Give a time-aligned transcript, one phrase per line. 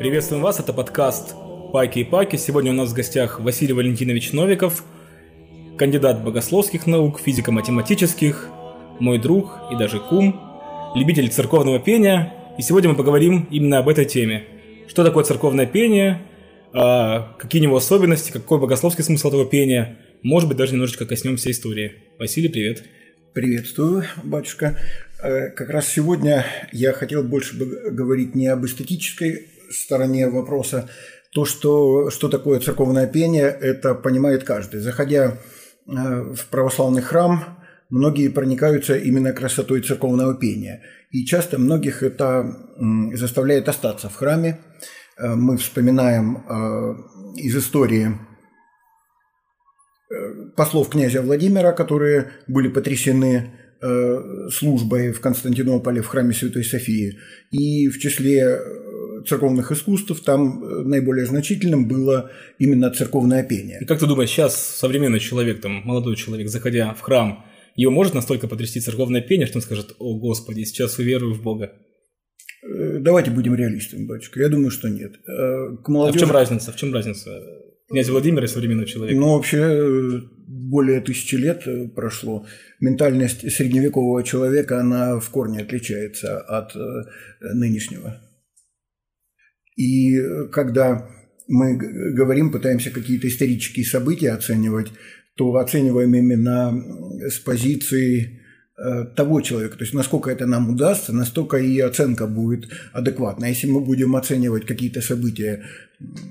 [0.00, 1.36] Приветствуем вас, это подкаст
[1.72, 2.34] «Пайки и Паки».
[2.34, 4.82] Сегодня у нас в гостях Василий Валентинович Новиков,
[5.78, 8.48] кандидат богословских наук, физико-математических,
[8.98, 10.40] мой друг и даже кум,
[10.96, 12.34] любитель церковного пения.
[12.58, 14.53] И сегодня мы поговорим именно об этой теме.
[14.86, 16.22] Что такое церковное пение,
[16.72, 19.98] а, какие у него особенности, какой богословский смысл этого пения.
[20.22, 21.94] Может быть, даже немножечко коснемся истории.
[22.18, 22.84] Василий, привет.
[23.32, 24.78] Приветствую, батюшка.
[25.22, 30.88] Э, Как раз сегодня я хотел больше бы говорить не об эстетической стороне вопроса.
[31.32, 34.80] То, что, что такое церковное пение, это понимает каждый.
[34.80, 35.38] Заходя
[35.86, 37.58] э, в православный храм,
[37.90, 40.82] многие проникаются именно красотой церковного пения.
[41.10, 42.56] И часто многих это
[43.14, 44.58] заставляет остаться в храме.
[45.18, 48.18] Э, Мы вспоминаем э, из истории
[50.56, 57.18] послов князя Владимира, которые были потрясены э, службой в Константинополе в храме Святой Софии.
[57.50, 58.58] И в числе э,
[59.26, 63.84] церковных искусств там э, наиболее значительным было именно церковное И пение.
[63.86, 68.48] как ты думаешь, сейчас современный человек, там, молодой человек, заходя в храм, его может настолько
[68.48, 71.72] потрясти церковное пение, что он скажет, о Господи, сейчас уверую в Бога.
[72.62, 74.40] Э, Давайте будем реалистами, батюшка.
[74.40, 75.16] Я думаю, что нет.
[75.26, 76.24] Э, К А в молодежи...
[76.24, 76.72] чем разница?
[76.72, 77.30] В чем разница
[77.88, 79.20] князя Владимира и современного человека?
[79.20, 81.64] Ну, вообще, э, более тысячи лет
[81.94, 82.46] прошло.
[82.80, 86.74] Ментальность средневекового человека, она в корне отличается от
[87.40, 88.20] нынешнего.
[89.76, 90.16] И
[90.52, 91.08] когда
[91.48, 94.92] мы говорим, пытаемся какие-то исторические события оценивать,
[95.36, 96.72] то оцениваем именно
[97.28, 98.40] с позиции
[98.78, 99.76] э, того человека.
[99.76, 103.46] То есть, насколько это нам удастся, настолько и оценка будет адекватна.
[103.46, 105.64] Если мы будем оценивать какие-то события,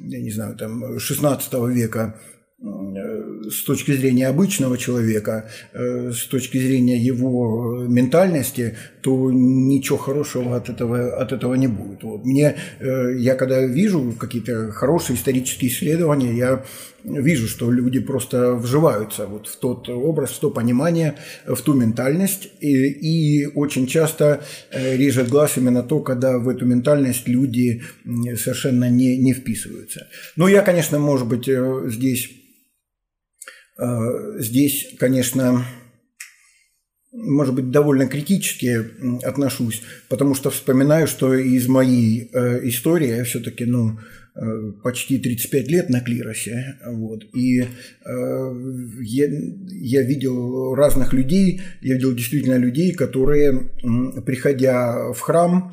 [0.05, 2.15] я не знаю, там, 16 века,
[2.61, 10.55] э, с точки зрения обычного человека, э, с точки зрения его ментальности, то ничего хорошего
[10.55, 12.03] от этого, от этого не будет.
[12.03, 12.23] Вот.
[12.23, 16.63] Мне, я когда вижу какие-то хорошие исторические исследования, я
[17.03, 21.15] вижу, что люди просто вживаются вот в тот образ, в то понимание,
[21.45, 26.65] в ту ментальность, и, и очень часто э, режет глаз именно то, когда в эту
[26.65, 27.83] ментальность люди
[28.37, 30.07] совершенно не, не вписываются.
[30.35, 32.29] Но я, конечно, может быть, э, здесь
[33.77, 35.65] Э, Здесь, конечно,
[37.11, 42.29] может быть, довольно критически отношусь, потому что вспоминаю, что из моей
[42.67, 43.99] истории я все-таки, ну,
[44.83, 47.65] почти 35 лет на клиросе, вот, и э,
[49.01, 49.27] я,
[49.69, 53.69] я видел разных людей, я видел действительно людей, которые,
[54.25, 55.71] приходя в храм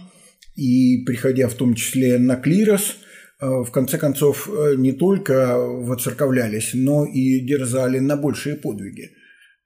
[0.56, 2.98] и приходя в том числе на клирос,
[3.40, 9.12] э, в конце концов э, не только воцерковлялись, но и дерзали на большие подвиги.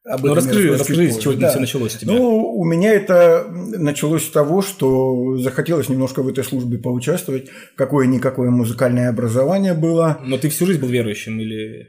[0.04, 1.46] Об Ну, расскажи, расскажи, чуть с чего позже.
[1.46, 2.12] это все началось у тебя.
[2.12, 7.48] Ну, у меня это началось с того, что захотелось немножко в этой службе поучаствовать.
[7.74, 10.20] Какое-никакое музыкальное образование было.
[10.22, 11.88] Но ты всю жизнь был верующим или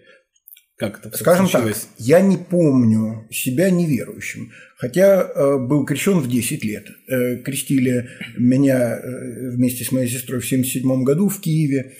[0.77, 1.87] как это Скажем так, случилось?
[1.97, 6.87] я не помню себя неверующим, хотя э, был крещен в 10 лет.
[7.07, 11.93] Э, крестили меня э, вместе с моей сестрой в 1977 году в Киеве,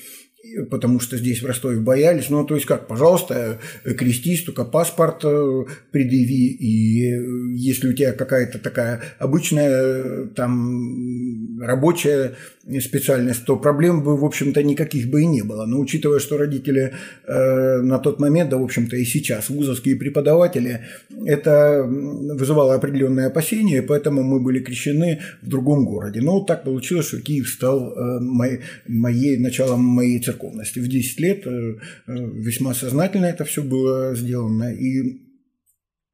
[0.70, 2.30] потому что здесь в Ростове боялись.
[2.30, 8.14] Ну, то есть как, пожалуйста, крестись, только паспорт э, предъяви, и э, если у тебя
[8.14, 12.36] какая-то такая обычная э, там рабочая
[12.80, 15.66] специальность, то проблем бы, в общем-то, никаких бы и не было.
[15.66, 16.94] Но учитывая, что родители
[17.28, 20.82] э, на тот момент, да, в общем-то, и сейчас, вузовские преподаватели,
[21.26, 26.22] это вызывало определенные опасения, поэтому мы были крещены в другом городе.
[26.22, 30.80] Но так получилось, что Киев стал э, моей, моей, началом моей церковности.
[30.80, 31.76] В 10 лет э, э,
[32.08, 35.25] весьма сознательно это все было сделано, и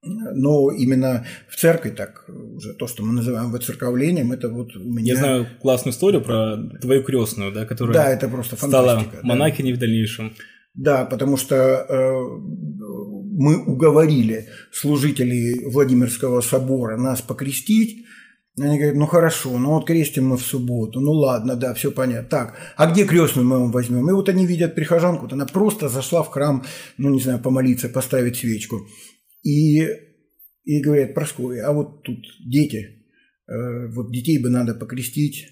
[0.03, 5.13] но именно в церкви так уже то, что мы называем воцерковлением, это вот у меня...
[5.13, 9.17] Я знаю классную историю про твою крестную, да, которая Да, это просто стала фантастика.
[9.21, 9.27] да.
[9.27, 10.33] монахиней в дальнейшем.
[10.73, 12.11] Да, потому что э,
[13.37, 18.05] мы уговорили служителей Владимирского собора нас покрестить.
[18.57, 22.29] Они говорят, ну хорошо, ну вот крестим мы в субботу, ну ладно, да, все понятно.
[22.29, 24.09] Так, а где крестную мы вам возьмем?
[24.09, 26.63] И вот они видят прихожанку, вот она просто зашла в храм,
[26.97, 28.87] ну не знаю, помолиться, поставить свечку.
[29.43, 29.81] И,
[30.63, 33.05] и говорят, Прасковья, а вот тут дети,
[33.47, 35.47] э, вот детей бы надо покрестить.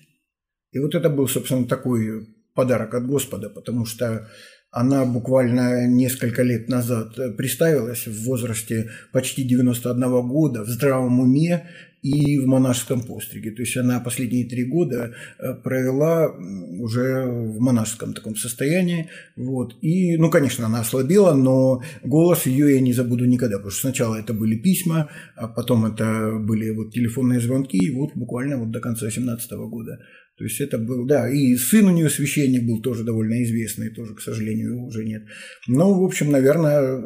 [0.72, 4.30] И вот это был, собственно, такой подарок от Господа, потому что
[4.72, 11.66] Она буквально несколько лет назад приставилась в возрасте почти 91 года, в здравом уме
[12.02, 13.52] и в монашеском постриге.
[13.52, 19.10] То есть она последние три года э, провела уже в монашеском таком состоянии.
[19.36, 19.76] Вот.
[19.82, 24.16] И, ну, конечно, она ослабела, но голос ее я не забуду никогда, потому что сначала
[24.16, 28.80] это были письма, а потом это были вот телефонные звонки, и вот буквально вот до
[28.80, 30.00] конца 2017 года.
[30.40, 34.16] То есть это был, да, и сын у нее священник был тоже довольно известный, тоже,
[34.16, 35.24] к сожалению, его уже нет.
[35.68, 36.98] Но, в общем, наверное,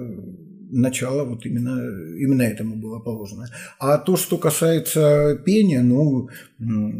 [0.73, 1.79] начало вот именно,
[2.17, 3.47] именно этому было положено.
[3.79, 6.29] А то, что касается пения, ну,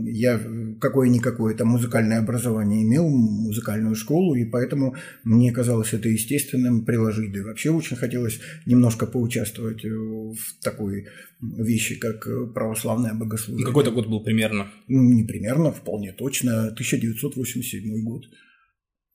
[0.06, 0.40] я
[0.80, 7.34] какое-никакое там музыкальное образование имел, музыкальную школу, и поэтому мне казалось это естественным приложить.
[7.34, 11.08] Да и вообще очень хотелось немножко поучаствовать в такой
[11.42, 13.68] вещи, как православное богослужение.
[13.68, 14.68] Какой-то год был примерно?
[14.88, 18.26] Не примерно, вполне точно, 1987 год.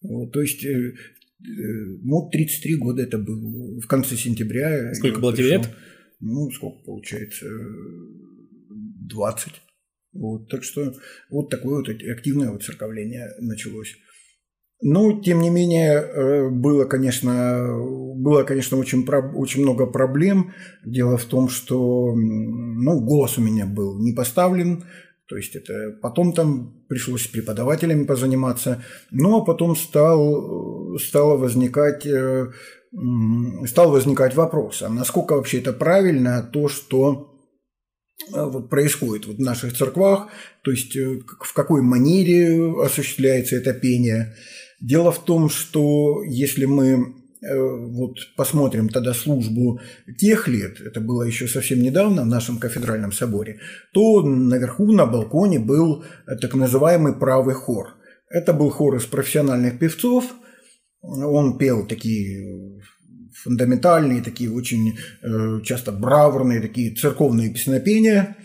[0.01, 0.95] Вот, то есть э,
[1.41, 4.95] ну, 33 года это был, в конце сентября.
[4.95, 5.71] Сколько было тебе лет?
[6.21, 7.47] Ну, сколько получается?
[9.09, 9.53] 20.
[10.15, 10.93] Вот, так что
[11.31, 13.97] вот такое вот активное воцерковление началось.
[14.81, 17.67] Ну, тем не менее, э, было, конечно,
[18.15, 20.53] было, конечно, очень, очень много проблем.
[20.85, 24.85] Дело в том, что ну, голос у меня был не поставлен,
[25.29, 28.83] то есть это потом там пришлось с преподавателями позаниматься.
[29.11, 32.51] Ну а потом стал, стало возникать, э,
[33.67, 37.35] стал возникать вопрос, а насколько вообще это правильно то, что
[38.35, 40.29] э, вот происходит вот в наших церквах,
[40.63, 44.35] то есть э, в какой манере осуществляется это пение.
[44.81, 49.81] Дело в том, что если мы вот посмотрим тогда службу
[50.19, 53.61] тех лет, это было еще совсем недавно в нашем кафедральном соборе,
[53.93, 56.05] то наверху на балконе был
[56.41, 57.99] так называемый правый хор.
[58.31, 60.25] Это был хор из профессиональных певцов,
[61.03, 62.81] он пел такие
[63.43, 68.37] фундаментальные, такие очень э, часто бравурные, такие церковные песнопения.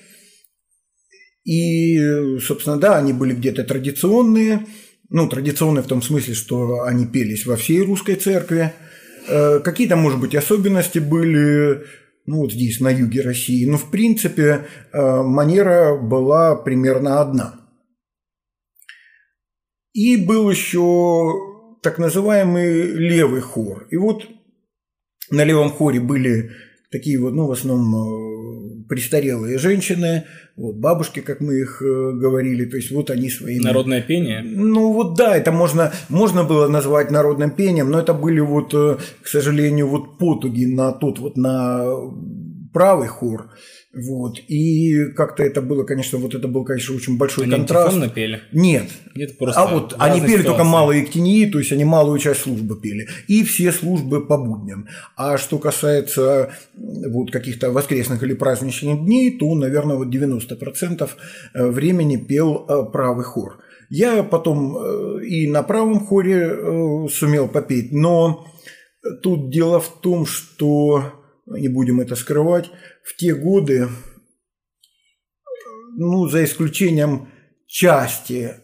[1.43, 4.65] И, собственно, да, они были где-то традиционные,
[5.09, 8.71] ну, традиционные в том смысле, что они пелись во всей русской церкви,
[9.27, 11.85] Э, какие-то, может быть, особенности были,
[12.25, 13.65] ну, вот здесь, на юге России.
[13.65, 17.59] Но, в принципе, э, манера была примерно одна.
[19.93, 21.52] И был еще
[21.83, 23.87] так называемый левый хор.
[23.91, 24.25] И вот
[25.29, 26.51] на левом хоре были
[26.91, 30.25] такие вот, ну, в основном э, престарелые женщины,
[30.55, 34.43] вот, бабушки, как мы их э, говорили, то есть вот они свои Народное пение?
[34.43, 38.97] Ну вот да, это можно, можно было назвать народным пением, но это были вот, э,
[39.21, 41.85] к сожалению, вот потуги на тот вот, на
[42.71, 43.49] правый хор,
[43.93, 44.39] вот.
[44.47, 47.95] И как-то это было, конечно, вот это был, конечно, очень большой они контраст.
[47.95, 48.41] Они пели?
[48.51, 48.89] Нет.
[49.13, 50.47] Нет просто а вот они пели ситуации.
[50.47, 53.07] только малые ктинии, то есть они малую часть службы пели.
[53.27, 54.87] И все службы по будням.
[55.15, 61.07] А что касается вот каких-то воскресных или праздничных дней, то, наверное, вот 90%
[61.53, 63.59] э, времени пел э, правый хор.
[63.91, 68.47] Я потом э, и на правом хоре сумел попеть, но
[69.21, 71.13] тут дело в том, что
[71.45, 72.71] не будем это скрывать,
[73.03, 73.89] в те годы,
[75.95, 77.29] ну, за исключением
[77.67, 78.55] части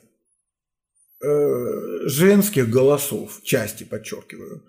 [1.21, 4.65] э, женских голосов, части, подчеркиваю,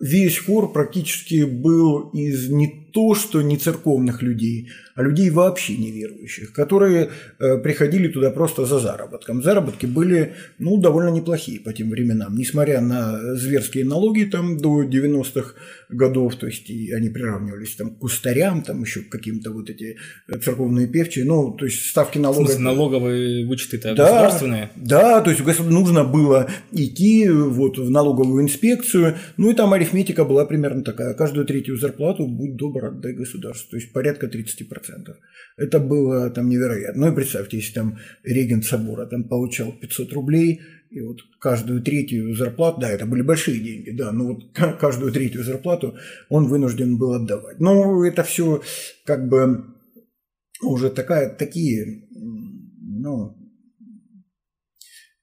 [0.00, 6.54] весь хор практически был из не то, что не церковных людей, а людей вообще неверующих,
[6.54, 9.42] которые э, приходили туда просто за заработком.
[9.42, 15.56] Заработки были, ну, довольно неплохие по тем временам, несмотря на зверские налоги там до 90-х
[15.90, 19.98] годов, то есть и они приравнивались там к кустарям, там еще к каким-то вот эти
[20.28, 22.44] э, церковные певчие, ну, то есть ставки налогов...
[22.44, 24.70] В смысле, налоговые вычеты-то да, государственные?
[24.76, 30.46] Да, то есть нужно было идти вот в налоговую инспекцию, ну, и там арифметика была
[30.46, 35.14] примерно такая, каждую третью зарплату, будь добр, отдай государству, то есть порядка 30%.
[35.56, 37.06] Это было там невероятно.
[37.06, 42.34] Ну и представьте, если там регент собора там получал 500 рублей, и вот каждую третью
[42.34, 45.96] зарплату, да, это были большие деньги, да, но вот каждую третью зарплату
[46.28, 47.60] он вынужден был отдавать.
[47.60, 48.62] Но это все
[49.04, 49.64] как бы
[50.62, 53.36] уже такая, такие, ну,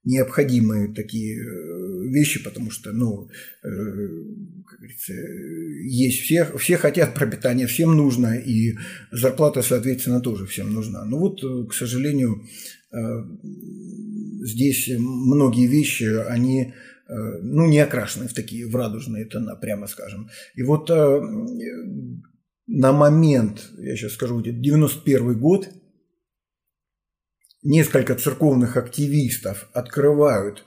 [0.04, 3.30] необходимые такие э, вещи, потому что, ну,
[3.64, 3.68] э,
[4.84, 8.76] говорится, есть все, все хотят пропитания, всем нужно, и
[9.12, 11.06] зарплата, соответственно, тоже всем нужна.
[11.06, 12.44] Но вот, э, к сожалению,
[14.44, 16.76] здесь многие вещи, они
[17.08, 20.30] ну, не окрашены в такие в радужные тона, прямо скажем.
[20.54, 20.90] И вот
[22.68, 25.70] на момент, я сейчас скажу, 91 год–
[27.64, 30.66] несколько церковных активистов открывают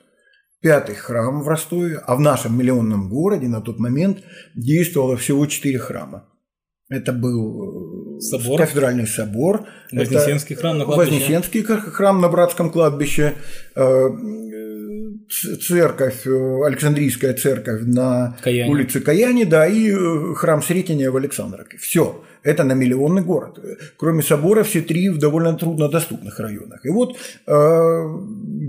[0.61, 4.19] пятый храм в Ростове, а в нашем миллионном городе на тот момент
[4.55, 6.29] действовало всего четыре храма.
[6.89, 8.61] Это был э, Собор.
[8.61, 9.67] кафедральный собор.
[9.91, 11.11] Вознесенский Это храм на кладбище.
[11.11, 13.35] Вознесенский храм на Братском кладбище.
[15.29, 18.71] Церковь, э, Александрийская церковь на Каяне.
[18.71, 21.79] улице Каяне, да, и э, храм Сретения в Александровке.
[21.79, 22.23] Все.
[22.43, 23.59] Это на миллионный город.
[23.97, 26.87] Кроме собора, все три в довольно труднодоступных районах.
[26.87, 28.05] И вот э,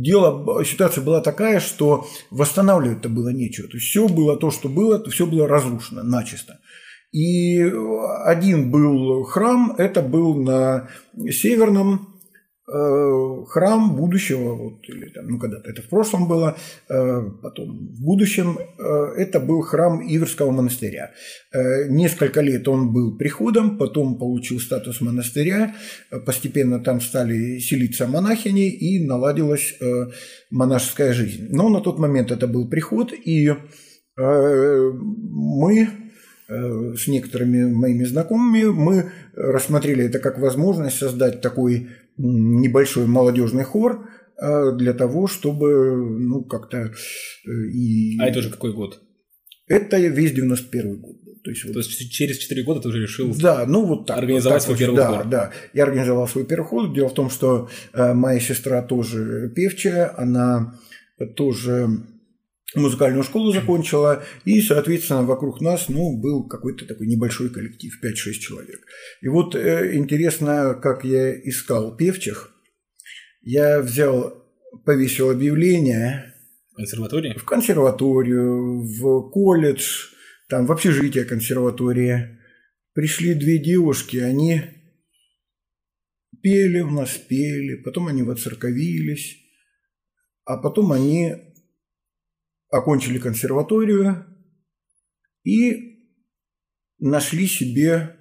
[0.01, 3.67] дело, ситуация была такая, что восстанавливать-то было нечего.
[3.67, 6.59] То есть все было то, что было, все было разрушено начисто.
[7.11, 7.61] И
[8.25, 10.89] один был храм, это был на
[11.29, 12.16] северном
[12.67, 16.57] храм будущего, вот, или там, ну когда-то это в прошлом было,
[16.89, 21.11] э, потом в будущем, э, это был храм Иверского монастыря.
[21.53, 25.75] Э, Несколько лет он был приходом, потом получил статус монастыря,
[26.11, 30.07] э, постепенно там стали селиться монахини и наладилась э,
[30.51, 31.47] монашеская жизнь.
[31.49, 35.89] Но на тот момент это был приход, и э, мы
[36.49, 44.09] э, с некоторыми моими знакомыми мы рассмотрели это как возможность создать такой небольшой молодежный хор
[44.41, 49.01] э, для того, чтобы ну как-то э, и А это уже какой год?
[49.67, 51.15] это весь 91 год.
[51.43, 54.17] То есть, вот То есть через 4 года ты уже решил да, ну вот так.
[54.17, 55.29] Организовать вот так свой вот, первый да, хор.
[55.29, 56.93] Да, я организовал свой первый хор.
[56.93, 60.75] Дело в том, что э, моя сестра тоже певчая, она
[61.35, 61.87] тоже
[62.75, 68.81] музыкальную школу закончила, и, соответственно, вокруг нас, ну, был какой-то такой небольшой коллектив, 5-6 человек.
[69.21, 72.51] И вот э, интересно, как я искал певчих.
[73.41, 74.43] Я взял,
[74.85, 76.33] повесил объявление
[76.71, 77.37] в консерватории?
[77.37, 80.09] в консерваторию, в колледж,
[80.49, 82.37] там в общежитие консерватории.
[82.93, 84.63] Пришли две девушки, они
[86.41, 89.37] пели у нас, пели, потом они воцерковились,
[90.45, 91.46] а потом они
[92.69, 94.25] окончили консерваторию
[95.43, 95.97] и
[96.99, 98.15] нашли себе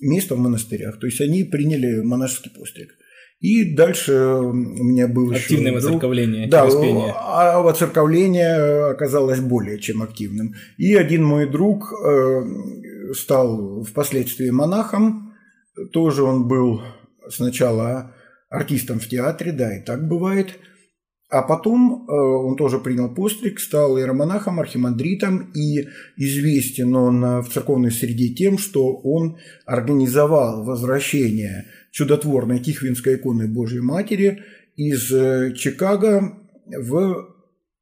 [0.00, 0.98] место в монастырях.
[1.00, 2.90] То есть они приняли монашеский постриг.
[3.40, 6.62] И дальше у меня был еще Активное друг- воцерковление да,
[7.16, 10.54] а воцерковление оказалось более чем активным.
[10.78, 12.42] И один мой друг э,
[13.12, 15.34] стал впоследствии монахом.
[15.92, 16.80] Тоже он был
[17.28, 18.14] сначала
[18.48, 20.58] артистом в театре, да, и так бывает.
[21.34, 27.48] А потом э, он тоже принял постриг, стал иеромонахом, архимандритом, и известен он э, в
[27.48, 34.44] церковной среде тем, что он организовал возвращение чудотворной Тихвинской иконы Божьей Матери
[34.76, 37.34] из э, Чикаго в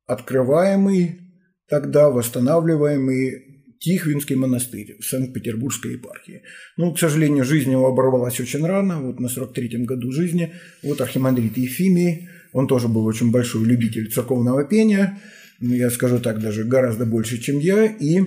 [0.07, 1.21] открываемый,
[1.69, 6.41] тогда восстанавливаемый Тихвинский монастырь в Санкт-Петербургской епархии.
[6.79, 10.55] Ну, к сожалению, жизнь его оборвалась очень рано, вот на 43-м году жизни.
[10.83, 15.19] Вот архимандрит Ефимий, он тоже был очень большой любитель церковного пения,
[15.61, 18.23] ну, я скажу так, даже гораздо больше, чем я, и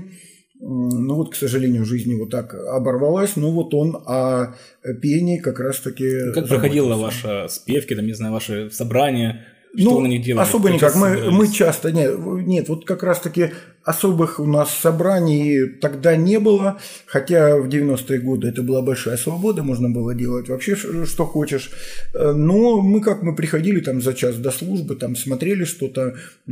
[0.60, 4.55] ну вот, к сожалению, жизнь его так оборвалась, но вот он о
[5.01, 6.32] пении как раз-таки...
[6.34, 7.27] Как проходило заботился.
[7.27, 9.46] ваше спевки, там, не знаю, ваши собрания?
[9.77, 10.44] Что Ну, вы на них делали?
[10.48, 10.96] особо Как никак.
[10.96, 13.51] Мы, мы часто нет, нет, вот как раз-таки
[13.84, 19.63] особых у нас собраний тогда не было, хотя в 90-е годы это была большая свобода,
[19.63, 21.72] можно было делать вообще что хочешь.
[22.13, 26.15] Э, Но мы как мы приходили там за час до службы, там смотрели что-то,
[26.48, 26.51] э,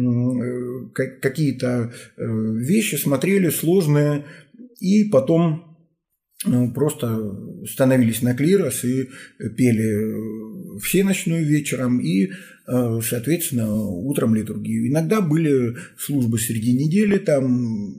[0.93, 4.25] ка- какие-то э, вещи, смотрели сложные,
[4.79, 5.69] и потом
[6.45, 7.31] ну, просто
[7.71, 9.07] становились на клирос и
[9.57, 12.31] пели все ночную вечером и,
[12.65, 14.89] соответственно, утром литургию.
[14.89, 17.93] Иногда были службы среди недели, там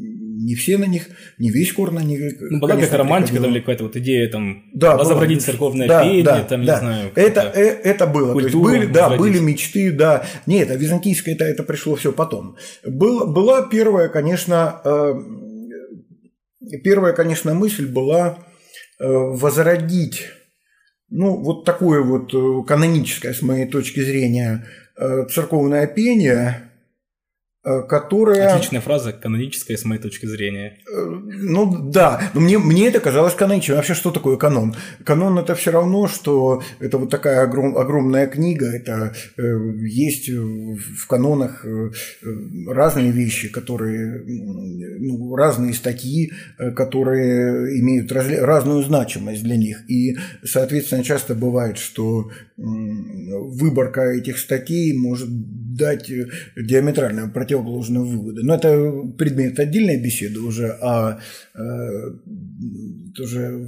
[0.44, 2.35] не все на них, не весь хор на них.
[2.40, 5.44] Ну, была какая-то романтика, там, или какая-то вот идея, там, Да, возродить было.
[5.47, 6.78] церковное Да, пение, да, там, не да.
[6.78, 7.11] знаю.
[7.14, 8.33] Это, э, это было.
[8.33, 10.25] Культуру были, да, были мечты, да.
[10.47, 12.56] Нет, а византийское это, это пришло все потом.
[12.85, 15.14] Был, была первая, конечно, э,
[16.83, 18.38] первая, конечно, мысль была
[18.99, 20.26] э, возродить,
[21.16, 24.66] ну, вот такое вот э, каноническое, с моей точки зрения,
[24.97, 26.73] э, церковное пение,
[27.64, 28.49] э, которое...
[28.49, 30.78] Отличная фраза, каноническая, с моей точки зрения.
[30.90, 33.76] Э, Ну да, но мне, мне это казалось каноничным.
[33.76, 34.75] Вообще, что такое канон?
[35.04, 39.42] Канон это все равно, что это вот такая огром, огромная книга, это э,
[39.83, 41.90] есть в канонах э,
[42.68, 46.33] разные вещи, которые, ну, разные статьи,
[46.76, 49.88] которые имеют разли- разную значимость для них.
[49.88, 55.28] И, соответственно, часто бывает, что выборка этих статей может
[55.76, 56.26] дать э,
[56.57, 58.43] диаметрально противоположные выводы.
[58.43, 61.19] Но это предмет отдельной беседы уже, а
[61.54, 61.61] э,
[63.21, 63.66] уже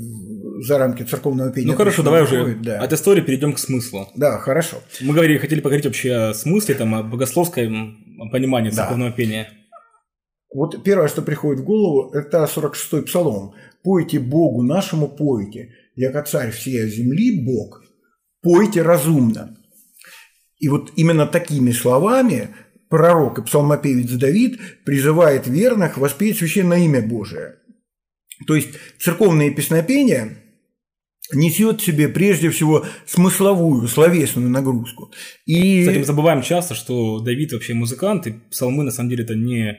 [0.60, 1.68] за рамки церковного пения.
[1.68, 2.80] Ну хорошо, давай выходит, уже да.
[2.80, 4.08] от истории перейдем к смыслу.
[4.16, 4.76] Да, хорошо.
[5.00, 8.76] Мы говорили, хотели поговорить вообще о смысле, там, о богословском понимании Да.
[8.76, 9.48] церковного пения.
[10.54, 13.52] Вот первое, что приходит в голову, это 46-й псалом.
[13.82, 17.84] «Пойте Богу нашему, пойте, яко царь всей земли Бог,
[18.42, 19.56] пойте разумно».
[20.58, 22.50] И вот именно такими словами
[22.88, 27.56] пророк и псалмопевец Давид призывает верных воспеть священное имя Божие.
[28.46, 30.38] То есть церковное песнопение
[31.32, 35.12] несет в себе прежде всего смысловую, словесную нагрузку.
[35.44, 35.80] И...
[35.80, 39.78] Кстати, мы забываем часто, что Давид вообще музыкант, и псалмы на самом деле это не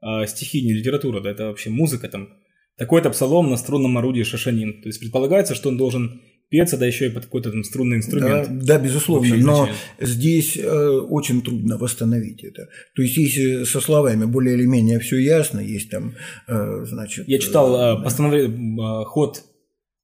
[0.00, 2.28] а, стихи, не литература, да, это вообще музыка там.
[2.76, 4.82] Такой-то псалом на струнном орудии шашанин.
[4.82, 6.20] То есть предполагается, что он должен
[6.54, 8.46] петься, да еще и под какой-то там струнный инструмент.
[8.48, 9.68] Да, да, безусловно, но
[10.00, 12.68] здесь э, очень трудно восстановить это.
[12.94, 16.14] То есть, если со словами более или менее все ясно, есть там,
[16.46, 17.26] э, значит...
[17.26, 18.02] Я читал э, а, да.
[18.04, 19.42] постановление, а, ход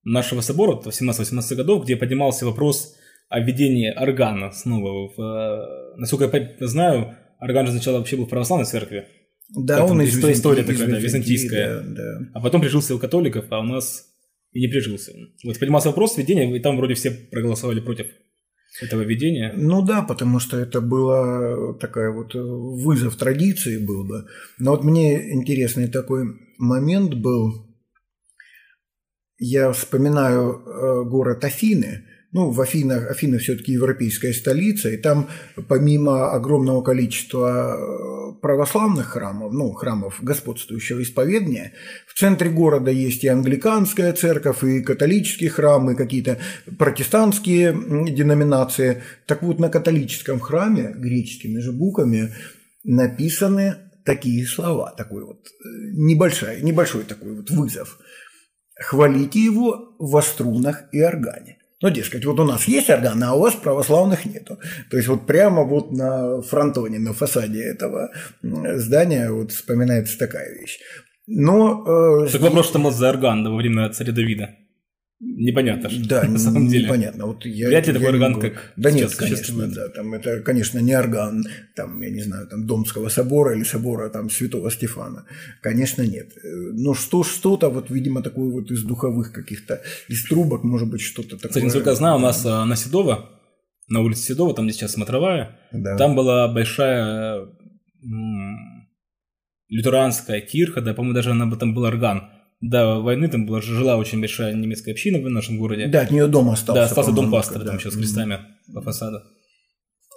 [0.02, 2.96] нашего собора в 17-18 годов, где поднимался вопрос
[3.28, 5.08] о введении органа снова.
[5.08, 9.04] В, а, насколько я знаю, орган же сначала вообще был в православной церкви,
[9.56, 11.80] Да, как он там из история- такая, да, из византийская.
[11.80, 12.26] Да, да.
[12.34, 14.09] а потом прижился у католиков, а у нас
[14.52, 15.12] и не прижился.
[15.44, 18.06] Вот поднимался вопрос введения, и там вроде все проголосовали против
[18.80, 19.52] этого введения.
[19.56, 24.26] Ну да, потому что это было такая вот э, вызов традиции был бы.
[24.58, 26.24] Но вот мне интересный такой
[26.58, 27.66] момент был.
[29.38, 32.04] Я вспоминаю э, город Афины.
[32.32, 35.28] Ну, в Афинах, Афины все-таки европейская столица, и там
[35.66, 41.72] помимо огромного количества э, православных храмов, ну, храмов господствующего исповедания,
[42.06, 46.38] в центре города есть и англиканская церковь, и католические храмы, и какие-то
[46.78, 49.02] протестантские деноминации.
[49.26, 52.32] Так вот, на католическом храме греческими же буквами
[52.84, 57.98] написаны такие слова, такой вот э, небольшой, небольшой такой вот вызов.
[58.76, 61.59] Хвалите его во струнах и органе.
[61.82, 64.58] Ну, дескать, вот у нас есть орган, а у вас православных нету.
[64.90, 68.10] То есть вот прямо вот на фронтоне, на фасаде этого
[68.42, 70.78] здания вот вспоминается такая вещь.
[71.26, 74.56] Но э, Так вопрос, что был за орган да, во время царя Давида.
[75.22, 75.90] Непонятно.
[75.90, 76.84] ж, Да, на самом деле.
[76.86, 77.26] непонятно.
[77.26, 79.74] Вот я, Вряд ли я такой орган, как Да нет, конечно, существует.
[79.74, 79.88] да.
[79.90, 81.44] Там это, конечно, не орган,
[81.76, 85.26] там, я не знаю, там Домского собора или собора там Святого Стефана.
[85.60, 86.32] Конечно, нет.
[86.42, 91.02] Э, Но что, что-то, вот, видимо, такое вот из духовых каких-то, из трубок, может быть,
[91.02, 91.48] что-то такое.
[91.48, 93.28] Кстати, насколько я знаю, у нас а, на Седово,
[93.88, 95.96] на улице Седова, там где сейчас смотровая, Да.
[95.98, 97.46] там была большая
[99.68, 102.30] лютеранская кирха, да, по-моему, даже она там был орган.
[102.60, 105.86] До войны там была, жила очень большая немецкая община в нашем городе.
[105.86, 106.82] Да, от нее дом остался.
[106.82, 107.66] да, остался дом пастора, да.
[107.66, 108.38] там еще с крестами
[108.74, 109.22] по фасаду.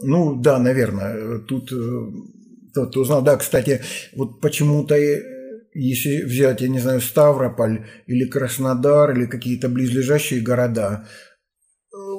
[0.01, 1.39] Ну да, наверное.
[1.39, 1.75] Тут э,
[2.73, 3.21] тот, узнал.
[3.21, 3.81] Да, кстати,
[4.13, 5.21] вот почему-то, э,
[5.73, 11.07] если взять, я не знаю, Ставрополь или Краснодар или какие-то близлежащие города,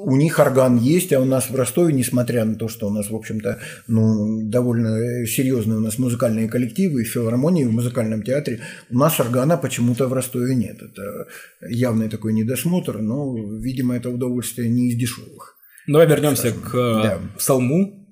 [0.04, 3.10] у них орган есть, а у нас в Ростове, несмотря на то, что у нас,
[3.10, 8.96] в общем-то, ну, довольно серьезные у нас музыкальные коллективы и филармонии в музыкальном театре, у
[8.98, 10.76] нас органа почему-то в Ростове нет.
[10.82, 11.26] Это
[11.68, 15.56] явный такой недосмотр, но, видимо, это удовольствие не из дешевых.
[15.86, 17.18] Давай вернемся к э, Да.
[17.38, 18.06] псалму.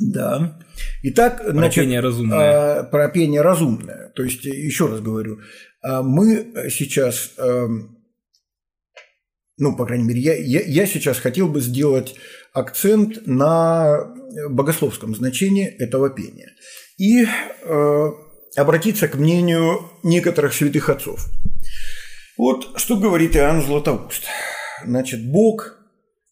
[0.00, 0.58] Да.
[1.02, 2.80] Итак, Про значит, пение разумное.
[2.80, 4.12] а, про пение разумное.
[4.14, 5.40] То есть, еще раз говорю,
[5.82, 7.32] мы сейчас,
[9.58, 12.14] ну, по крайней мере, я, я, я сейчас хотел бы сделать
[12.52, 14.14] акцент на
[14.48, 16.52] богословском значении этого пения
[16.96, 18.08] и э,
[18.56, 21.26] обратиться к мнению некоторых святых отцов.
[22.36, 24.24] Вот что говорит Иоанн Златоуст.
[24.84, 25.77] Значит, Бог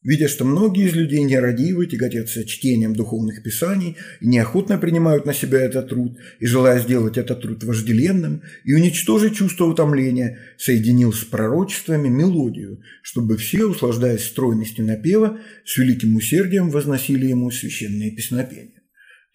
[0.07, 5.59] Видя, что многие из людей нерадивы, тяготятся чтением духовных писаний и неохотно принимают на себя
[5.59, 12.07] этот труд, и, желая сделать этот труд вожделенным и уничтожить чувство утомления, соединил с пророчествами
[12.07, 18.76] мелодию, чтобы все, услаждаясь стройностью напева, с великим усердием возносили ему священные песнопения.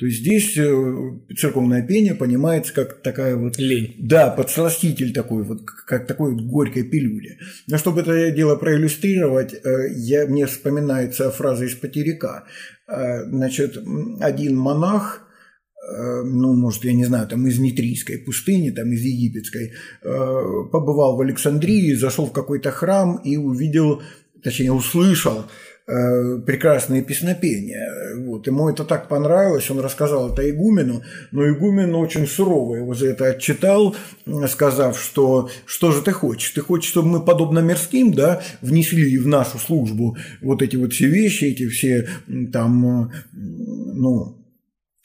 [0.02, 3.98] То есть здесь э, церковное пение понимается как такая вот Лень.
[4.00, 7.38] да, подсластитель такой, вот как такой вот горькой пилюли.
[7.68, 12.46] Но чтобы это дело проиллюстрировать, э, я, мне вспоминается фраза из Потеряка.
[12.88, 13.78] Э, Значит,
[14.20, 15.28] один монах,
[15.88, 21.94] ну, может, я не знаю, там из Нитрийской пустыни, там из египетской, побывал в Александрии,
[21.94, 24.02] зашел в какой-то храм и увидел,
[24.44, 25.46] точнее, услышал
[25.86, 28.16] прекрасные песнопения.
[28.18, 28.48] Вот.
[28.48, 33.28] Ему это так понравилось, он рассказал это игумену, но игумен очень сурово его за это
[33.28, 33.96] отчитал,
[34.48, 36.52] сказав, что что же ты хочешь?
[36.52, 41.08] Ты хочешь, чтобы мы, подобно мирским, да, внесли в нашу службу вот эти вот все
[41.08, 42.08] вещи, эти все
[42.52, 44.41] там, э, ну,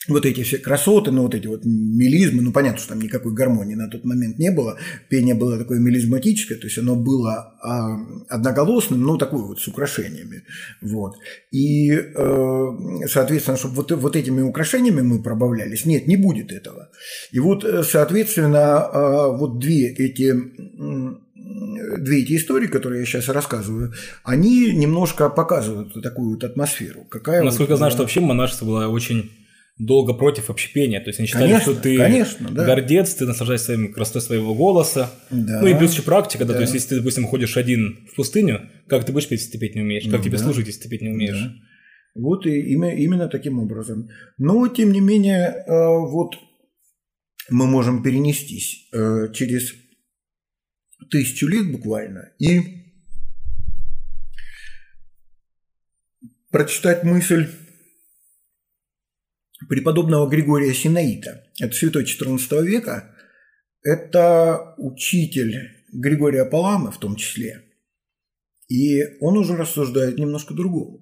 [0.07, 3.75] вот эти все красоты, ну вот эти вот мелизмы, ну понятно, что там никакой гармонии
[3.75, 4.77] на тот момент не было,
[5.09, 7.97] пение было такое мелизматическое, то есть оно было а,
[8.29, 10.43] одноголосным, но такое вот с украшениями,
[10.81, 11.15] вот.
[11.51, 12.67] И, э,
[13.07, 16.89] соответственно, чтобы вот, вот этими украшениями мы пробавлялись, нет, не будет этого.
[17.31, 20.33] И вот, э, соответственно, э, вот две эти
[21.99, 27.05] две эти истории, которые я сейчас рассказываю, они немножко показывают такую вот атмосферу.
[27.09, 29.31] Какая Насколько вот, я знаю, что вообще монашество было очень
[29.79, 30.99] долго против общепения.
[30.99, 32.65] То есть они считали, Конечно, что ты конечно, да.
[32.65, 35.11] гордец, ты наслаждаешься своим красотой своего голоса.
[35.29, 35.61] Да.
[35.61, 36.59] Ну и плюс еще практика, да, Да.
[36.59, 39.59] то есть если ты, допустим, ходишь один в пустыню, как ты будешь петь, если ты
[39.59, 40.03] петь не умеешь?
[40.05, 40.43] Как Ну тебе да.
[40.43, 41.39] служить, если ты петь не умеешь?
[41.41, 41.53] Да.
[42.15, 44.09] Вот и имя- именно таким образом.
[44.39, 46.35] Но, тем не менее, э, вот
[47.51, 49.73] мы можем перенестись э, через
[51.11, 52.61] тысячу лет буквально и
[56.51, 57.47] прочитать мысль
[59.67, 61.43] преподобного Григория Синаита.
[61.59, 63.15] Это святой XIV века.
[63.83, 67.63] Это учитель Григория Палама в том числе.
[68.67, 71.01] И он уже рассуждает немножко другого.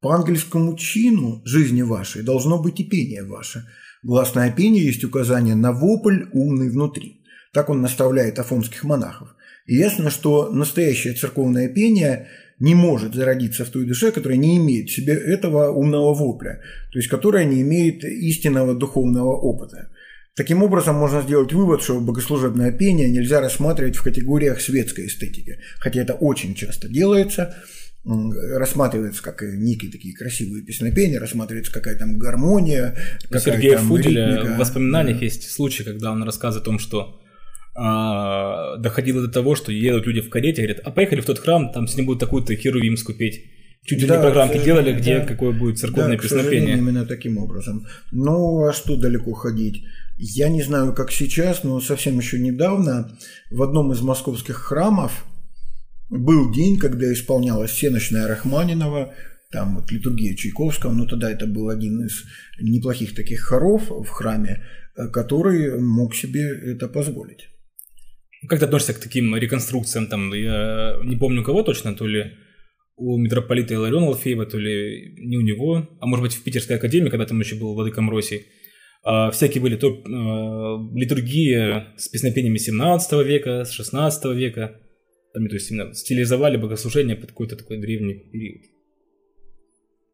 [0.00, 3.64] По ангельскому чину жизни вашей должно быть и пение ваше.
[4.02, 7.24] Гласное пение есть указание на вопль умный внутри.
[7.52, 9.36] Так он наставляет афонских монахов.
[9.66, 12.28] И ясно, что настоящее церковное пение
[12.62, 16.60] не может зародиться в той душе, которая не имеет в себе этого умного вопля,
[16.92, 19.88] то есть которая не имеет истинного духовного опыта.
[20.36, 26.00] Таким образом, можно сделать вывод, что богослужебное пение нельзя рассматривать в категориях светской эстетики, хотя
[26.02, 27.54] это очень часто делается,
[28.04, 32.94] рассматривается как некие такие красивые песнопения, рассматривается какая там гармония,
[33.28, 34.54] У какая Сергея там Фуделя ритмика.
[34.54, 35.24] в воспоминаниях Да.
[35.24, 37.20] есть случай, когда он рассказывает о том, что
[37.74, 41.72] а, доходило до того, что едут люди в карете, говорят, а поехали в тот храм,
[41.72, 43.44] там сегодня будут такую-то херувимскую петь.
[43.84, 45.26] Чуть ли Да, не программки делали, где да.
[45.26, 46.76] какое будет церковное Да, песнопение.
[46.78, 47.86] именно таким образом.
[48.12, 49.84] Ну, а что далеко ходить?
[50.18, 53.16] Я не знаю, как сейчас, но совсем еще недавно
[53.50, 55.24] в одном из московских храмов
[56.10, 59.14] был день, когда исполнялась всеночная Рахманинова,
[59.50, 62.22] там вот литургия Чайковского, но тогда это был один из
[62.60, 64.62] неплохих таких хоров в храме,
[64.96, 67.48] э, который мог себе это позволить.
[68.48, 70.06] Как ты относишься к таким реконструкциям?
[70.08, 72.32] Там, я не помню, у кого точно, то ли
[72.96, 77.08] у митрополита Илариона Алфеева, то ли не у него, а может быть в Питерской академии,
[77.10, 78.46] когда там еще был владыком Роси.
[79.04, 84.76] А, всякие были то э, литургии с песнопениями 17 века, с 16 века.
[85.34, 88.62] Там, то есть именно стилизовали богослужение под какой-то такой древний период.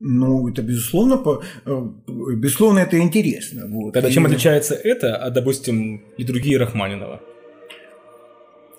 [0.01, 1.88] Ну, это безусловно, по- э,
[2.37, 3.67] безусловно, это интересно.
[3.69, 3.93] Вот.
[3.95, 7.21] Тогда чем И- отличается это от, допустим, литургии Рахманинова?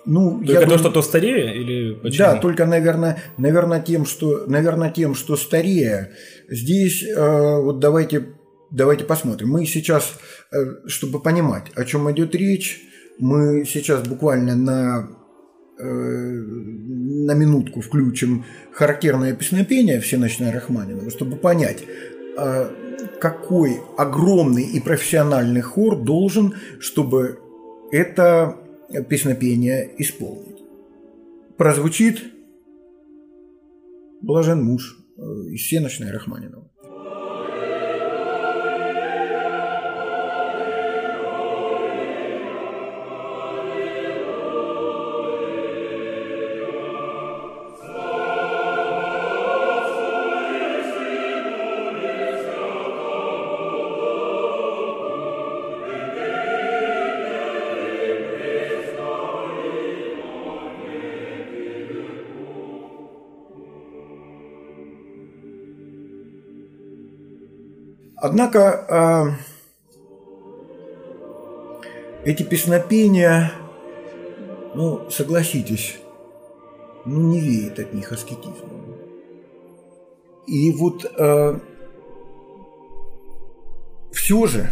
[0.06, 2.18] Ну, Только я то, бы- что то старее или почему?
[2.18, 6.12] Да, только, наверное, наверное, тем, что, наверное, тем, что старее.
[6.48, 8.28] Здесь э, вот давайте,
[8.70, 9.50] давайте посмотрим.
[9.50, 10.14] Мы сейчас,
[10.52, 12.80] э, чтобы понимать, о чем идет речь,
[13.18, 15.08] мы сейчас буквально на
[15.78, 21.84] э, на минутку включим характерное песнопение «Всеночная Рахманинова», чтобы понять,
[22.38, 22.70] э,
[23.20, 27.38] какой огромный и профессиональный хор должен, чтобы
[27.92, 28.56] это
[29.08, 30.60] песнопение исполнить
[31.60, 32.22] прозвучит
[34.22, 36.69] «Блажен муж» э, из «Сеночной Рахманинова».
[68.20, 69.36] Однако а,
[72.24, 73.52] эти песнопения,
[74.74, 75.98] ну, согласитесь,
[77.06, 78.96] ну, не веет от них аскетизмом.
[80.46, 81.04] И вот
[84.12, 84.70] все же,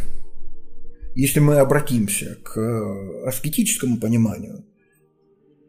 [1.15, 4.65] если мы обратимся к э, аскетическому пониманию,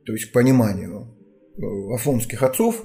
[0.05, 1.07] то есть к пониманию
[1.57, 2.83] э, афонских отцов,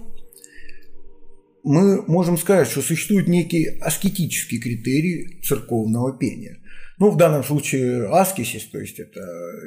[1.64, 6.58] мы можем сказать, что существует некий аскетический критерий церковного пения.
[6.98, 9.20] Ну, в данном случае аскисис, то есть это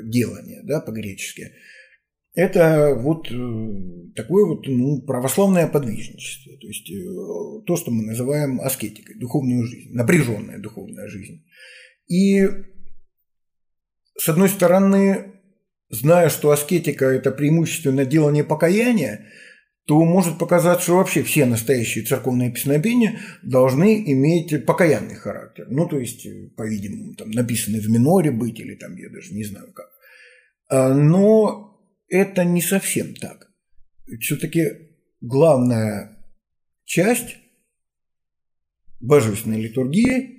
[0.03, 1.51] делание, да, по-гречески.
[2.35, 8.61] Это вот э, такое вот ну, православное подвижничество, то есть э, то, что мы называем
[8.61, 11.43] аскетикой, духовную жизнь, напряженная духовная жизнь.
[12.07, 12.47] И
[14.19, 15.33] с одной стороны,
[15.89, 19.25] зная, что аскетика– это преимущественно делание покаяния,
[19.87, 25.65] то может показаться, что вообще все настоящие церковные песнопения должны иметь покаянный характер.
[25.69, 29.71] Ну, то есть, по-видимому, там написаны в миноре быть или там, я даже не знаю
[29.73, 29.87] как.
[30.69, 33.47] А, но это не совсем так.
[34.19, 34.65] Все-таки
[35.21, 36.17] главная
[36.83, 37.37] часть
[38.99, 40.33] божественной литургии,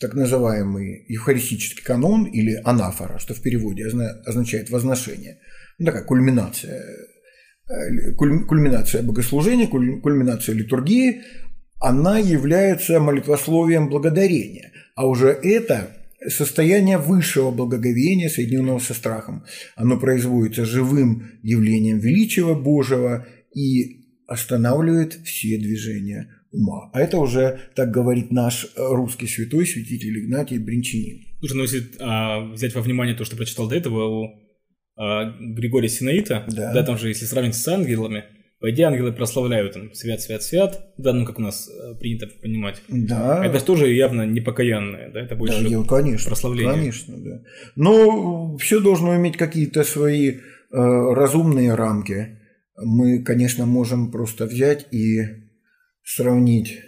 [0.00, 3.86] так называемый евхаристический канон или анафора, что в переводе
[4.24, 5.38] означает возношение,
[5.78, 7.19] ну, такая кульминация Э,
[8.16, 11.22] кульминация богослужения, кульминация литургии,
[11.80, 14.72] она является молитвословием благодарения.
[14.94, 15.96] А уже это
[16.28, 19.44] состояние высшего благоговения, соединенного со страхом.
[19.76, 26.90] Оно производится живым явлением величия Божьего и останавливает все движения ума.
[26.92, 31.24] А это уже, так говорит наш русский святой, святитель Игнатий Бринчанин.
[31.38, 34.28] Слушай, ну если а, взять во внимание то, что прочитал до этого а,
[35.40, 36.74] Григория Синаита, да.
[36.74, 38.24] да, там же, если сравнить с ангелами,
[38.60, 42.28] по идее, ангелы прославляют там свят, свят, свят, да, ну как у нас э, принято
[42.42, 42.82] понимать.
[42.88, 43.42] Да.
[43.42, 46.74] Это тоже явно непокаянное, да, это больше да, конечно, прославление.
[46.74, 47.42] Конечно, да.
[47.76, 50.38] Но все должно иметь какие-то свои э,
[50.70, 52.38] разумные рамки.
[52.76, 55.22] Мы, конечно, можем просто взять и
[56.02, 56.78] сравнить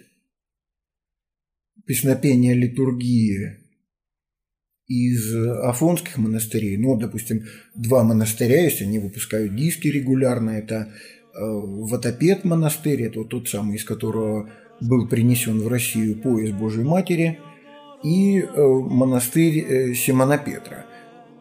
[1.87, 3.62] песнопение литургии
[4.93, 10.93] из афонских монастырей, ну, допустим, два монастыря есть, они выпускают диски регулярно, это
[11.35, 14.51] э, Ватопед монастырь, это вот тот самый, из которого
[14.81, 17.39] был принесен в Россию пояс Божьей Матери,
[18.05, 20.85] и э, монастырь э, Симона Петра.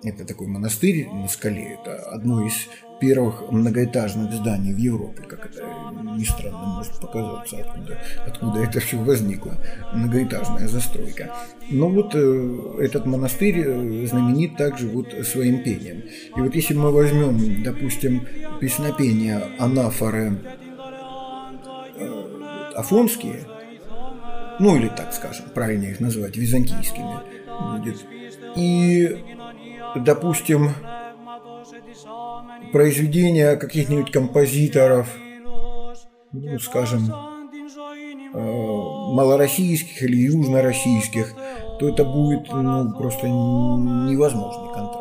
[0.03, 2.53] Это такой монастырь на скале, это одно из
[3.01, 5.63] первых многоэтажных зданий в Европе, как это
[6.15, 9.53] ни странно может показаться, откуда, откуда это все возникло,
[9.93, 11.35] многоэтажная застройка.
[11.69, 16.03] Но вот э, этот монастырь э, знаменит также вот своим пением.
[16.37, 18.27] И вот если мы возьмем, допустим,
[18.59, 20.37] песнопения анафоры
[21.97, 23.47] э, афонские,
[24.59, 27.19] ну или так скажем, правильнее их назвать, византийскими
[27.73, 28.05] будет,
[28.55, 29.17] и,
[29.95, 30.69] допустим,
[32.71, 35.07] произведения каких-нибудь композиторов,
[36.31, 37.11] ну, скажем,
[38.33, 41.33] э, малороссийских или южнороссийских,
[41.79, 45.00] то это будет ну, просто невозможный контраст.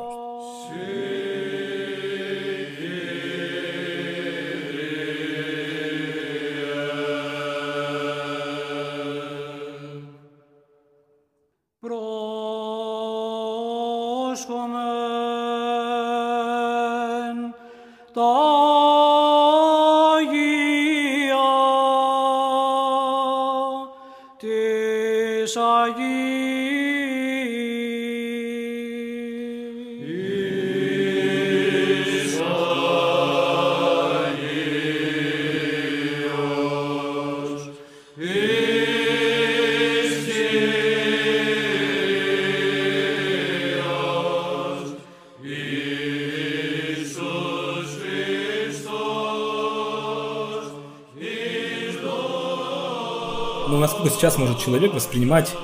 [54.40, 55.54] Может человек воспринимать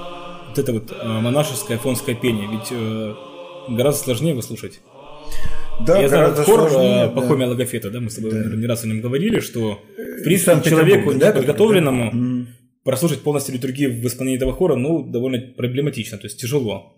[0.49, 2.49] вот это вот э, монашеское афонское пение?
[2.49, 3.15] Ведь э,
[3.69, 4.81] гораздо сложнее его слушать.
[5.85, 7.53] Да, Я знаю хор э, Пахомия да.
[7.53, 8.57] Логофета, да, мы с тобой да.
[8.57, 12.51] не раз о нем говорили, что в принципе человеку да, неподготовленному да?
[12.85, 16.97] прослушать полностью литургию в исполнении этого хора, ну, довольно проблематично, то есть тяжело.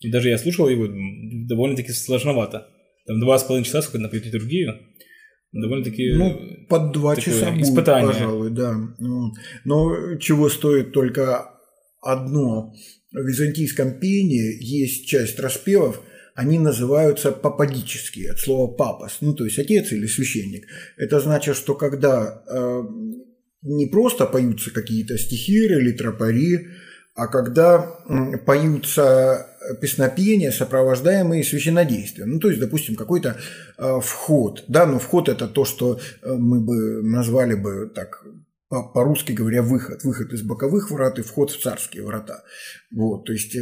[0.00, 0.86] И даже я слушал его
[1.48, 2.68] довольно-таки сложновато.
[3.06, 4.78] Там два с половиной часа, сколько напоет литургию,
[5.52, 8.12] довольно-таки ну, под два часа будет, испытание.
[8.12, 8.76] пожалуй, да.
[9.64, 11.50] Но чего стоит только
[12.00, 12.72] одно.
[13.12, 16.00] В византийском пении есть часть распевов,
[16.34, 20.66] они называются пападические, от слова папас, ну то есть отец или священник.
[20.96, 22.82] Это значит, что когда э,
[23.62, 26.68] не просто поются какие-то стихиры или тропари,
[27.14, 27.78] а когда
[28.46, 29.46] поются
[29.80, 32.30] песнопения, сопровождаемые священнодействием.
[32.30, 33.36] Ну, то есть, допустим, какой-то
[33.76, 34.64] э, вход.
[34.68, 38.24] Да, но вход– это то, что э, мы бы назвали бы так
[38.70, 40.04] по-русски говоря, выход.
[40.04, 42.44] Выход из боковых врат и вход в царские врата.
[42.92, 43.60] Вот, то есть, э,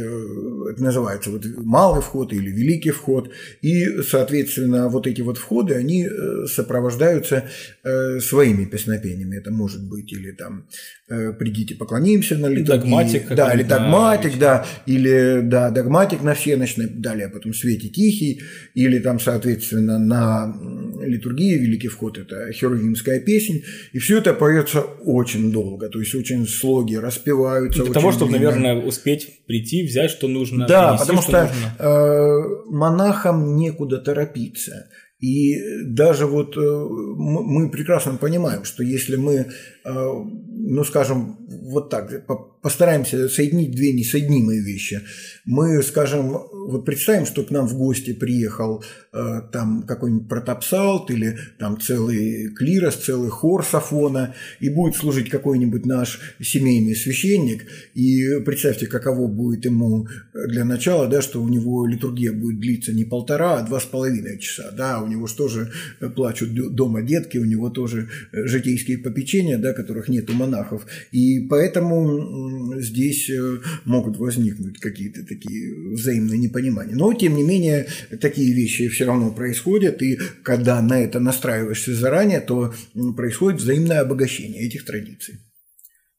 [0.71, 3.31] это называется вот малый вход или великий вход.
[3.61, 7.45] И, соответственно, вот эти вот входы, они э, сопровождаются
[7.83, 9.37] э, своими песнопениями.
[9.37, 10.67] Это может быть или там
[11.07, 12.81] «Придите, поклонимся на литургии».
[12.81, 13.33] Догматик.
[13.33, 18.41] Да, или догматик, да, или, да, догматик на всеночной, далее потом «Свете тихий»,
[18.75, 20.55] или там, соответственно, на
[21.01, 23.63] литургии Великий вход– это херувимская песнь.
[23.91, 27.83] И все это поется очень долго, то есть очень слоги распеваются.
[27.83, 28.51] Для того, чтобы, длинно.
[28.51, 30.67] наверное, успеть прийти, взять, что нужно.
[30.67, 31.75] Да, принести, потому что, что нужно.
[31.79, 34.89] Э, монахам некуда торопиться.
[35.19, 39.45] И даже вот э, мы прекрасно понимаем, что если мы, э,
[39.83, 42.25] ну скажем, вот так,
[42.61, 45.01] постараемся соединить две несоединимые вещи,
[45.45, 51.37] мы, скажем, вот представим, что к нам в гости приехал э, там какой-нибудь протопсалт или
[51.57, 58.87] там целый клирос, целый хор сафона, и будет служить какой-нибудь наш семейный священник, и представьте,
[58.87, 63.63] каково будет ему для начала, да, что у него литургия будет длиться не полтора, а
[63.63, 68.09] два с половиной часа, да, него же тоже э, плачут дома детки, у него тоже
[68.31, 70.85] житейские попечения, да, которых нет у монахов.
[71.11, 72.48] И поэтому
[72.79, 76.95] здесь э, могут возникнуть какие-то такие взаимные непонимания.
[76.95, 77.87] Но, тем не менее,
[78.21, 82.73] такие вещи все равно происходят, и когда на это настраиваешься заранее, то
[83.15, 85.35] происходит взаимное обогащение этих традиций.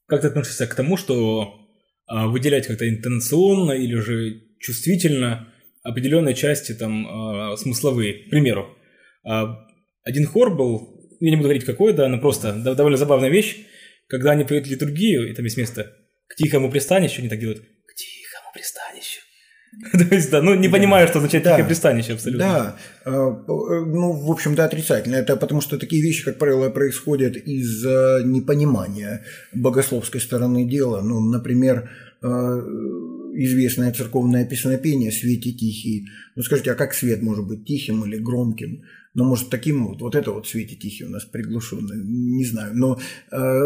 [0.07, 1.61] Как ты относишься к тому, что
[2.11, 5.47] а, выделять как-то интенционно или же чувствительно
[5.81, 8.25] определенные части там э, смысловые.
[8.25, 8.77] К примеру,
[9.23, 9.65] а,
[10.03, 13.59] один хор был, я не буду говорить какой, да, но просто довольно забавная вещь,
[14.07, 15.95] когда они поют литургию, и там есть место
[16.31, 19.21] к тихому пристанищу, они так делают, к тихому пристанищу.
[19.93, 22.45] То есть, да, ну не понимаю, что означает тихое пристанище абсолютно.
[22.45, 25.15] Да, а, ну, в общем-то, отрицательно.
[25.15, 31.01] Это потому что такие вещи, как правило, происходят из-за непонимания богословской стороны дела.
[31.01, 31.89] Ну, например,
[32.21, 32.27] а,
[33.33, 36.05] известное церковное песнопение «Свете тихий».
[36.35, 38.83] Ну, скажите, а как свет может быть тихим или громким?
[39.13, 42.71] Ну, может, таким вот, вот это вот свете тихий у нас приглушенный, не знаю.
[42.73, 42.97] Но
[43.31, 43.61] э,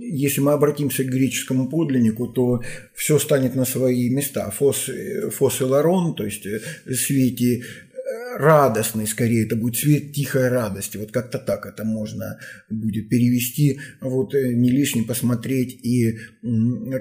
[0.00, 2.62] если мы обратимся к греческому подлиннику, то
[2.94, 4.50] все станет на свои места.
[4.50, 4.88] Фос,
[5.30, 6.60] фос и ларон, то есть э,
[6.94, 7.64] свете
[8.36, 10.96] радостный, скорее, это будет цвет тихой радости.
[10.96, 12.38] Вот как-то так это можно
[12.70, 13.80] будет перевести.
[14.00, 16.18] Вот э, не лишне посмотреть и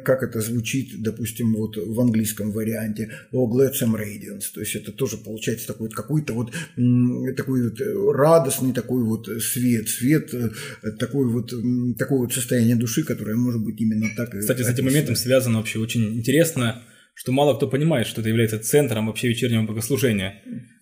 [0.03, 4.45] как это звучит, допустим, вот в английском варианте «Oh, Gladsome Radiance».
[4.53, 6.51] То есть это тоже получается такой вот какой-то вот
[7.35, 7.79] такой вот
[8.15, 10.49] радостный такой вот свет, свет, э,
[10.99, 11.53] такой вот,
[11.97, 14.31] такое вот состояние души, которое может быть именно так.
[14.31, 18.59] Кстати, с этим моментом связано вообще очень интересно, что мало кто понимает, что это является
[18.59, 20.41] центром вообще вечернего богослужения.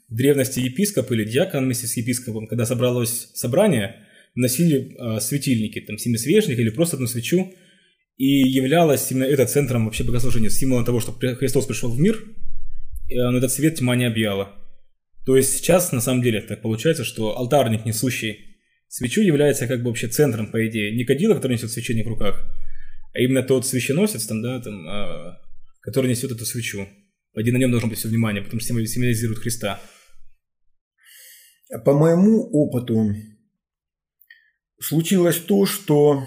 [0.10, 5.98] В древности епископ или диакон вместе с епископом, когда собралось собрание, носили э, светильники, там
[5.98, 7.52] семисвечник или просто одну свечу,
[8.18, 12.24] и являлось именно это центром вообще богослужения, символом того, что Христос пришел в мир,
[13.10, 14.54] и на этот свет тьма не объяла.
[15.26, 19.90] То есть сейчас на самом деле так получается, что алтарник, несущий свечу, является как бы
[19.90, 22.46] вообще центром, по идее, не кадила, который несет священник в руках,
[23.14, 25.38] а именно тот священосец, там, да, там, э,
[25.82, 26.88] который несет эту свечу.
[27.34, 29.82] Один на нем должно быть все внимание, потому что символизирует Христа.
[31.84, 33.16] По моему опыту
[34.80, 36.24] случилось то, что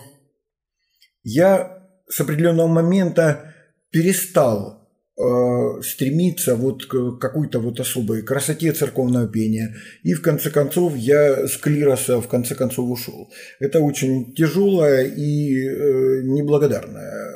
[1.23, 3.55] я с определенного момента
[3.91, 9.77] перестал э, стремиться вот к какой-то вот особой красоте церковного пения.
[10.03, 13.31] И в конце концов я с клироса в конце концов ушел.
[13.61, 17.33] Это очень тяжелое и э, неблагодарное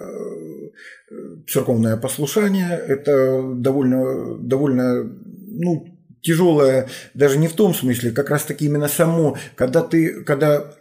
[1.10, 2.78] э, церковное послушание.
[2.88, 5.91] Это довольно, довольно ну,
[6.22, 10.74] тяжелое даже не в том смысле, как раз таки именно само, когда ты, когда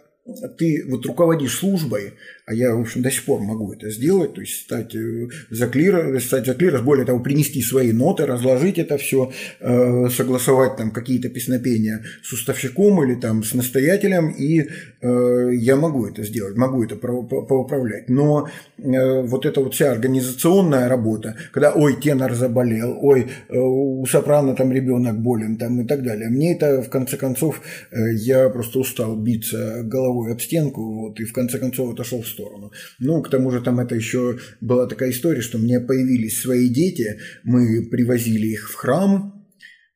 [0.56, 4.40] ты вот руководишь службой, а я, в общем, до сих пор могу это сделать, то
[4.40, 8.98] есть стать э, за клир, стать за клирос, более того, принести свои ноты, разложить это
[8.98, 14.68] все, э, согласовать там какие-то песнопения с уставщиком или там с настоятелем, и
[15.00, 18.08] э, я могу это сделать, могу это поуправлять.
[18.08, 24.72] Но вот эта вот вся организационная работа, когда, ой, тенор заболел, ой, у сопрано там
[24.72, 27.60] ребенок болен там и так далее, мне это, в конце концов,
[27.92, 32.72] я просто устал биться головой об стенку, вот, и в конце концов отошел в сторону.
[32.98, 37.18] Ну, к тому же там это еще была такая история, что мне появились свои дети,
[37.44, 39.42] мы привозили их в храм,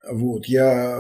[0.09, 0.99] вот, я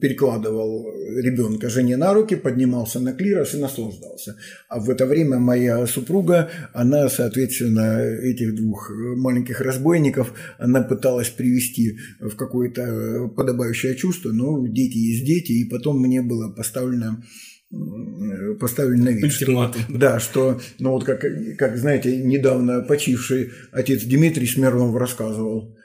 [0.00, 4.36] перекладывал ребенка жене на руки, поднимался на клирос и наслаждался.
[4.68, 11.98] А в это время моя супруга, она, соответственно, этих двух маленьких разбойников, она пыталась привести
[12.20, 17.22] в какое-то подобающее чувство, но дети есть дети, и потом мне было поставлено
[18.60, 21.24] поставили на вид, что, да, что, ну вот как,
[21.56, 25.76] как, знаете, недавно почивший отец Дмитрий Смирнов рассказывал,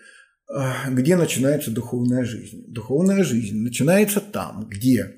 [0.49, 2.65] «А, где начинается духовная жизнь.
[2.67, 5.15] Духовная жизнь начинается там, где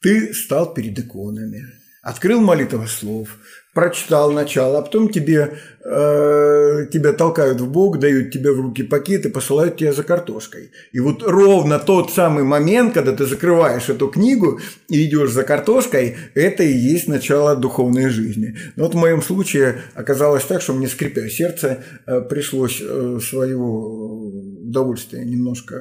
[0.00, 1.66] ты стал перед иконами,
[2.02, 3.38] открыл молитву слов,
[3.74, 9.26] прочитал начало, а потом тебе, э, тебя толкают в бок, дают тебе в руки пакет
[9.26, 10.72] и посылают тебя за картошкой.
[10.92, 16.16] И вот ровно тот самый момент, когда ты закрываешь эту книгу и идешь за картошкой,
[16.34, 18.56] это и есть начало духовной жизни.
[18.74, 24.30] Но вот в моем случае оказалось так, что мне, скрипя сердце, э, пришлось э, своего
[24.62, 25.76] удовольствия немножко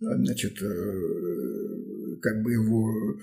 [0.00, 0.62] значит,
[2.20, 3.18] как бы его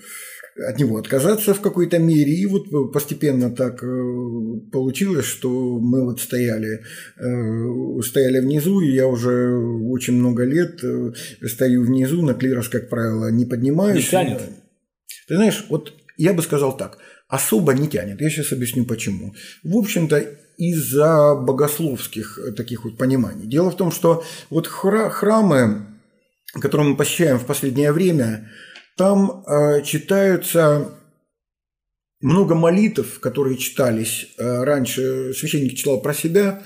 [0.68, 2.32] от него отказаться в какой-то мере.
[2.32, 6.82] И вот постепенно так э, получилось, что мы вот стояли,
[7.18, 11.12] э, стояли внизу, и я уже очень много лет э,
[11.46, 14.04] стою внизу, на клирос, как правило, не поднимаюсь.
[14.04, 14.42] Не тянет?
[15.28, 18.20] Ты знаешь, вот я бы сказал так, особо не тянет.
[18.20, 19.34] Я сейчас объясню почему.
[19.62, 20.24] В общем-то,
[20.56, 23.46] из-за богословских таких вот пониманий.
[23.46, 25.86] Дело в том, что вот храмы,
[26.54, 28.48] которые мы посещаем в последнее время,
[28.96, 30.92] там э, читаются
[32.20, 36.62] много молитв, которые читались э, раньше, священник читал про себя,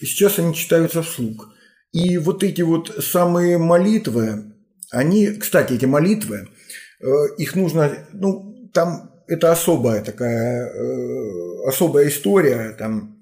[0.00, 1.52] и сейчас они читаются вслух.
[1.92, 4.54] И вот эти вот самые молитвы,
[4.90, 6.48] они, кстати, эти молитвы,
[7.00, 7.06] э,
[7.38, 10.70] их нужно, ну, там это особая такая,
[11.66, 13.14] особая история, там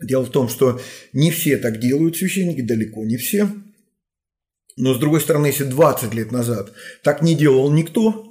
[0.00, 0.80] Дело в том, что
[1.12, 3.48] не все так делают священники, далеко не все.
[4.78, 6.72] Но, с другой стороны, если 20 лет назад
[7.02, 8.24] так не делал никто,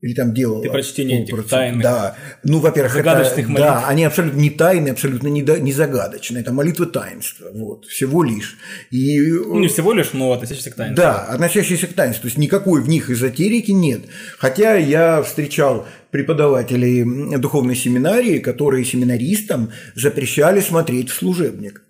[0.00, 0.62] или там делал.
[0.62, 1.82] Ты прочтение этих тайных.
[1.82, 2.16] Да.
[2.44, 3.66] Ну, во-первых, загадочных это, молитв.
[3.66, 6.42] Да, они абсолютно не тайные, абсолютно не, не загадочные.
[6.42, 7.48] Это молитвы таинства.
[7.52, 8.56] Вот, всего лишь.
[8.92, 11.02] И, ну, не всего лишь, но относящиеся к таинству.
[11.02, 12.22] Да, относящиеся к таинству.
[12.22, 14.02] То есть никакой в них эзотерики нет.
[14.38, 21.82] Хотя я встречал преподавателей духовной семинарии, которые семинаристам запрещали смотреть в служебник.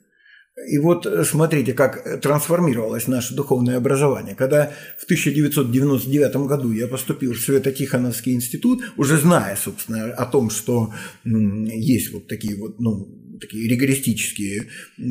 [0.67, 4.35] И вот э, смотрите, как трансформировалось наше духовное образование.
[4.35, 10.93] Когда в 1999 году я поступил в Свято-Тихоновский институт, уже зная, собственно, о том, что
[11.25, 13.09] есть вот такие вот, ну,
[13.41, 14.69] такие ригористические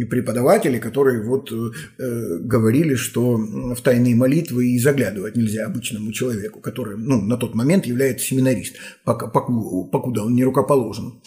[0.09, 6.97] преподаватели, которые вот э, говорили, что в тайные молитвы и заглядывать нельзя обычному человеку, который
[6.97, 11.21] ну, на тот момент является семинарист, пока, покуда он не рукоположен.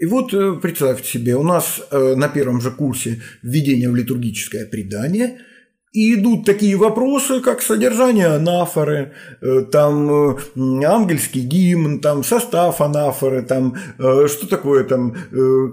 [0.00, 4.66] И вот э, представьте себе, у нас э, на первом же курсе введение в литургическое
[4.66, 5.42] предание–
[5.92, 13.74] и идут такие вопросы, как содержание анафоры, э, там ангельский гимн, там состав анафоры, там
[13.98, 15.16] что такое там,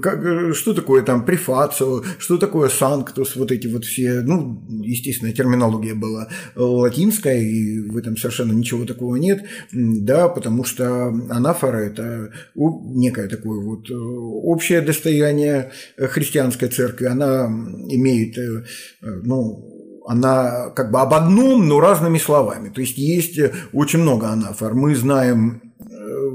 [0.01, 5.93] как, что такое там префацио, что такое санктус, вот эти вот все, ну, естественно, терминология
[5.93, 13.27] была латинская, и в этом совершенно ничего такого нет, да, потому что анафора– это некое
[13.27, 18.35] такое вот общее достояние христианской церкви, она имеет,
[19.01, 19.76] ну,
[20.07, 22.69] она как бы об одном, но разными словами.
[22.69, 23.39] То есть есть
[23.73, 24.73] очень много анафор.
[24.73, 25.85] Мы знаем э,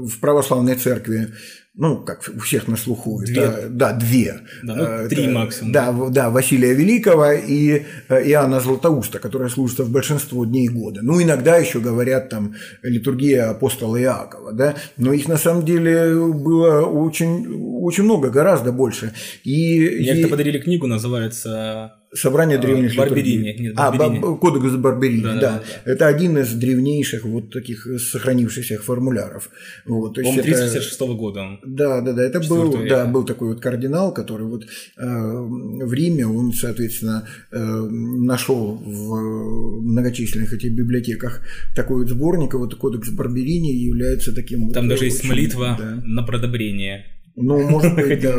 [0.05, 1.33] в православной церкви
[1.75, 3.21] ну, как у всех на слуху.
[3.25, 3.41] Две.
[3.41, 4.41] Это, да, две.
[4.61, 5.71] Да, ну, три это, максимум.
[5.71, 11.01] Да, да, Василия Великого и э, Иоанна Златоуста, которая служится в большинство дней года.
[11.01, 12.53] Ну, иногда еще говорят там
[12.83, 17.47] литургия апостола Иакова, да, но их на самом деле было очень,
[17.81, 19.13] очень много, гораздо больше.
[19.43, 20.25] И, Мне и...
[20.25, 23.55] подарили книгу, называется Собрание древних Барберини.
[23.59, 24.37] Нет, А, Барберини.
[24.37, 25.91] кодекс Барберини, да, Да, да.
[25.91, 29.49] Это один из древнейших вот таких сохранившихся формуляров.
[29.85, 31.59] Вот, то есть это- 356 года он.
[31.65, 32.23] Да, да, да.
[32.23, 37.57] Это был, да, был такой вот кардинал, который вот э, в Риме, он, соответственно, э,
[37.59, 41.41] нашел в многочисленных этих библиотеках
[41.75, 44.71] такой вот сборник, и вот кодекс Барберини является таким.
[44.71, 46.01] Там вот, даже есть очень, молитва да.
[46.05, 47.05] на продобрение.
[47.35, 48.35] Ну, может быть, да.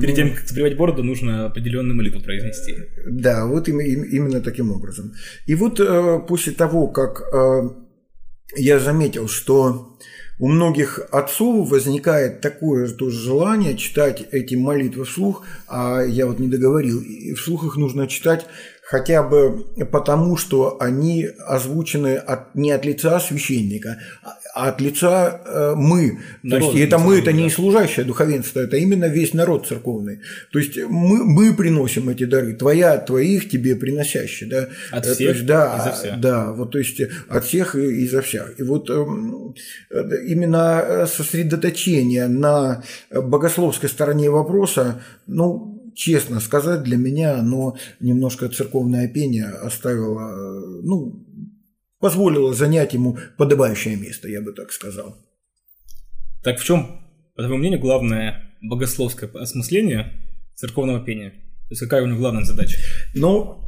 [0.00, 2.76] Перед ну, тем, как сбривать бороду, нужно определенную молитву произнести.
[3.06, 5.12] Да, вот им- им- именно таким образом.
[5.46, 7.68] И вот э, после того, как э,
[8.56, 9.98] я заметил, что
[10.40, 16.40] у многих отцов возникает такое же тоже желание читать эти молитвы вслух, а я вот
[16.40, 18.46] не договорил, и вслух их нужно читать
[18.82, 23.98] хотя бы потому, что они озвучены от, не от лица священника,
[24.54, 26.20] а от лица э, мы.
[26.48, 30.20] То есть, и это мы, это не служащее духовенство, это именно весь народ церковный.
[30.52, 34.48] То есть мы, мы приносим эти дары, твоя твоих тебе приносящие.
[34.48, 34.68] Да?
[34.92, 36.20] От Э, то всех есть, да, и за всех.
[36.20, 38.54] Да, вот то есть от всех и, и за всех.
[38.60, 39.54] И вот эм,
[39.90, 49.08] э, именно сосредоточение на богословской стороне вопроса, ну, честно сказать, для меня оно немножко церковное
[49.08, 51.24] пение оставило, ну,
[52.04, 55.16] позволило занять ему подобающее место, я бы так сказал.
[56.42, 57.00] Так в чем,
[57.34, 60.12] по твоему мнению, главное богословское осмысление
[60.54, 61.30] церковного пения?
[61.30, 62.76] То есть какая у него главная задача?
[63.14, 63.63] Но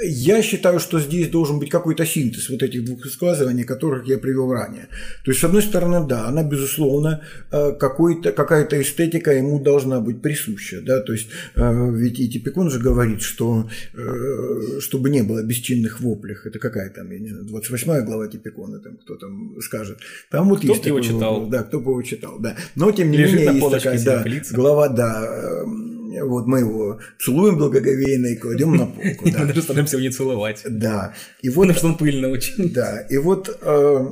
[0.00, 4.50] я считаю, что здесь должен быть какой-то синтез вот этих двух высказываний, которых я привел
[4.52, 4.88] ранее.
[5.24, 10.22] То есть, с одной стороны, да, она, безусловно, э, какой-то, какая-то эстетика ему должна быть
[10.22, 10.80] присуща.
[10.80, 11.00] Да?
[11.00, 16.46] То есть, э, ведь и Типикон же говорит, что э, чтобы не было бесчинных воплях,
[16.46, 19.98] это какая там, я не знаю, 28 глава Типикона, там, кто там скажет.
[20.30, 21.46] Там вот Кто есть его такой читал?
[21.48, 22.56] Да, кто бы его читал, да.
[22.76, 25.20] Но, тем не Лежит менее, есть такая да, глава, да,
[26.20, 29.24] Вот мы его целуем благоговейно и кладем на полку.
[29.24, 29.44] Мы Да.
[29.46, 30.62] даже стараемся его не целовать.
[30.68, 31.14] да.
[31.40, 32.72] И вот Потому что он пыльно очень.
[32.72, 34.06] Да, и вот, э,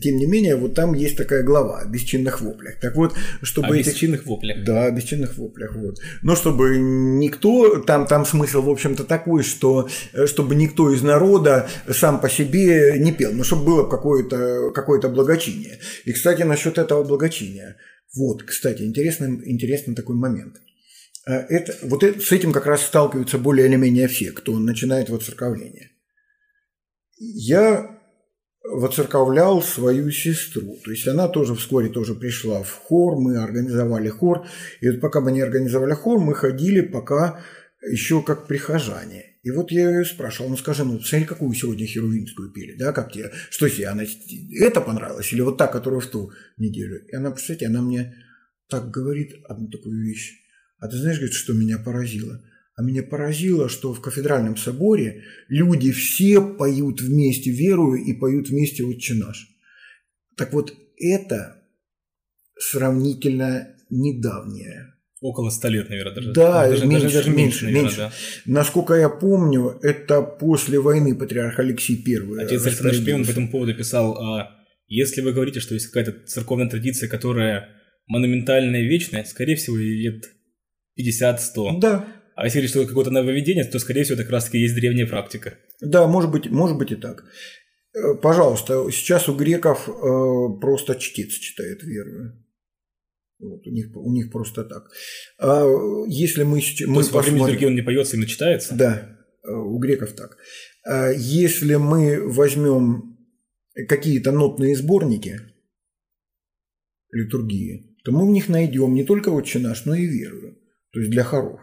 [0.00, 2.80] тем не менее, вот там есть такая глава о бесчинных воплях.
[2.80, 4.64] Так вот, чтобы О этих- бесчинных воплях.
[4.64, 5.96] Да, о бесчинных воплях, вот.
[6.22, 11.68] Но чтобы никто, там, там смысл, в общем-то, такой, что э, чтобы никто из народа
[11.90, 15.78] сам по себе не пел, но чтобы было какое-то какое благочиние.
[16.06, 17.76] И, кстати, насчет этого благочиния.
[18.16, 20.54] Вот, кстати, интересный, интересный такой момент.
[21.26, 25.08] Э, Это, вот это, с этим как раз сталкиваются более или менее все, кто начинает
[25.08, 25.90] воцерковление.
[27.18, 28.00] Я
[28.64, 30.78] воцерковлял свою сестру.
[30.84, 34.46] То есть она тоже вскоре тоже пришла в хор, мы организовали хор.
[34.80, 37.40] И вот пока мы не организовали хор, мы ходили пока
[37.82, 39.34] еще как прихожане.
[39.42, 43.12] И вот я ее спрашивал, ну скажи, ну смотри, какую сегодня херувимскую пели, да, как
[43.12, 44.04] тебе, что тебе, она
[44.58, 47.06] это понравилось или вот та, которая в ту неделю?
[47.06, 48.14] И она, представляете, она мне
[48.70, 50.43] так говорит одну такую вещь.
[50.84, 52.42] А ты знаешь, говорит, что меня поразило?
[52.76, 58.84] А меня поразило, что в кафедральном соборе люди все поют вместе верую и поют вместе
[58.84, 59.48] «Отче наш».
[60.36, 61.62] Так вот, это
[62.58, 64.92] сравнительно недавнее.
[65.22, 66.32] Около ста лет, наверное, даже.
[66.34, 67.96] Да, даже, меньше, даже, даже меньше, наверное, меньше.
[67.96, 68.12] да.
[68.44, 72.44] Насколько я помню, это после войны патриарх Алексей I.
[72.44, 74.50] Отец Александр Шпион по этому поводу писал, а,
[74.86, 77.70] если вы говорите, что есть какая-то церковная традиция, которая
[78.06, 80.24] монументальная и вечная, скорее всего, лет
[80.98, 81.80] 50-100.
[81.80, 85.06] Да, А если говорить, что какое-то нововведение, то, скорее всего, это как раз-таки есть древняя
[85.06, 85.58] практика.
[85.80, 87.24] Да, может быть, может быть и так.
[87.94, 89.92] Э, Пожалуйста, сейчас у греков э,
[90.60, 92.32] просто чтец читает веру.
[93.40, 94.90] Вот, у, них, у них просто так.
[95.38, 95.64] А
[96.08, 98.74] если мы, То мы есть во время посмотрим- он не поется, именно читается?
[98.74, 100.36] Да, э, у греков так.
[100.86, 103.18] А Если мы возьмем
[103.88, 105.40] какие-то нотные сборники
[107.12, 110.56] литургии, то мы в них найдем не только «Отче наш», но и веру,
[110.94, 111.60] то есть для хоров.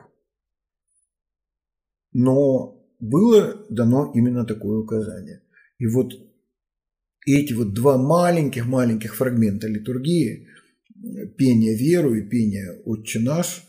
[2.11, 5.41] Но было дано именно такое указание.
[5.79, 6.13] И вот
[7.25, 10.47] эти вот два маленьких-маленьких фрагмента литургии,
[11.37, 13.63] пение веру и пение «Отче наш»,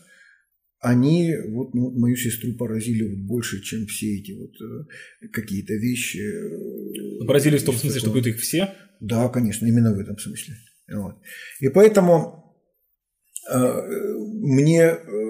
[0.79, 6.17] они вот, ну, мою сестру поразили вот больше, чем все эти вот э, какие-то вещи.
[6.17, 8.73] э, Поразились в том смысле, что будут их все?
[8.99, 10.55] Да, конечно, именно в этом смысле.
[10.91, 11.15] Вот.
[11.61, 12.53] И поэтому
[13.49, 13.81] э,
[14.19, 15.22] мне э,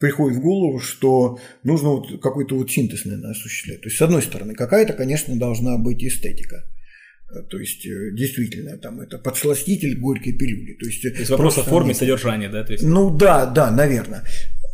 [0.00, 3.82] приходит в голову, что нужно вот какой-то вот синтез, наверное, осуществлять.
[3.82, 6.64] То есть, с одной стороны, какая-то, конечно, должна быть эстетика.
[7.32, 10.72] Э, То есть, э, действительно, там это подсластитель горькой пилюли.
[10.80, 12.64] То есть, То есть вопрос о форме, они- содержания, да?
[12.64, 14.24] То есть, ну да, да, наверное.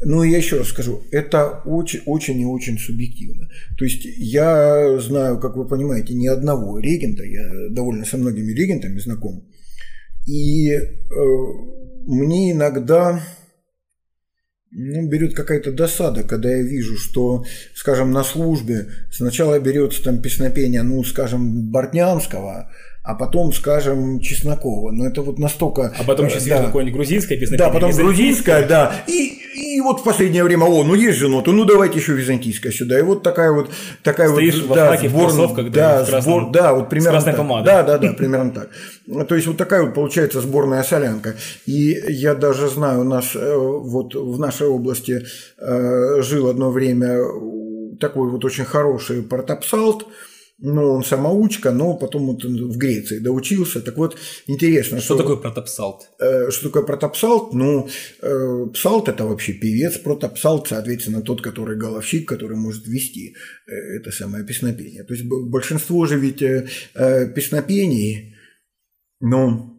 [0.04, 3.48] Ну, я еще раз скажу, это очень, очень и очень субъективно.
[3.78, 8.98] То есть я знаю, как вы понимаете, ни одного регента, я довольно со многими регентами
[8.98, 9.42] знаком,
[10.26, 10.82] и э,
[12.06, 13.22] мне иногда
[14.78, 20.82] ну, берет какая-то досада, когда я вижу, что, скажем, на службе сначала берется там песнопение,
[20.82, 22.70] ну, скажем, Бортнянского,
[23.06, 24.90] а потом, скажем, Чеснокова.
[24.90, 25.94] Но это вот настолько...
[25.96, 26.64] а потом э, сейчас да.
[26.64, 27.68] какое-нибудь грузинское песнопение.
[27.68, 28.66] Да, потом византийское.
[28.66, 28.92] грузинская, да.
[29.06, 32.72] И, и вот в последнее время, о, ну есть же нота, ну давайте еще византийская
[32.72, 32.98] сюда.
[32.98, 33.70] И вот такая вот
[34.02, 36.88] такая Стоишь вот во фраке, в сбор- кроссовках, да, да, в красном- сбор, да, вот
[36.88, 37.38] примерно красной так.
[37.38, 37.64] помадой.
[37.64, 39.28] Да, да, да, примерно так.
[39.28, 41.36] То есть вот такая вот получается сборная солянка.
[41.64, 45.24] И я даже знаю, у нас э, вот в нашей области
[45.58, 47.20] э, жил одно время
[48.00, 50.06] такой вот очень хороший протопсалт,
[50.58, 53.82] ну, он самоучка, но потом вот он в Греции доучился.
[53.82, 56.08] Так вот, интересно, Что такое протопсалт?
[56.18, 57.52] Э, Что такое протопсалт?
[57.52, 57.88] Ну,
[58.22, 63.34] э, псалт– это вообще певец, протопсалт, соответственно, тот, который головщик, который может вести
[63.66, 65.04] э, это самое песнопение.
[65.04, 68.34] То есть большинство же ведь э, э, песнопений,
[69.20, 69.75] ну,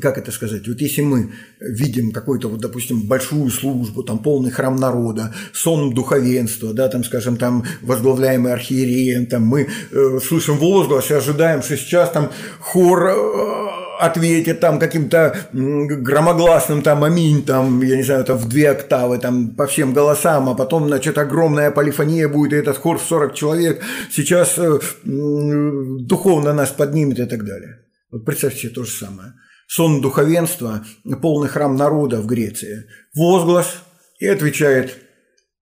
[0.00, 4.74] как это сказать, вот если мы видим какую-то, вот, допустим, большую службу, там полный храм
[4.74, 11.14] народа, сон духовенства, да, там, скажем, там возглавляемый архиереем, там мы э, слышим возглас и
[11.14, 13.64] ожидаем, что сейчас там хор э,
[14.00, 19.54] ответит там каким-то громогласным там аминь, там, я не знаю, там в две октавы, там
[19.54, 23.80] по всем голосам, а потом, значит, огромная полифония будет, и этот хор в 40 человек
[24.10, 27.78] сейчас э, м, духовно нас поднимет и так далее.
[28.10, 29.34] Вот представьте то же самое.
[29.74, 30.86] Сон духовенства,
[31.20, 32.84] полный храм народа в Греции.
[33.12, 33.82] Возглас
[34.20, 34.96] и отвечает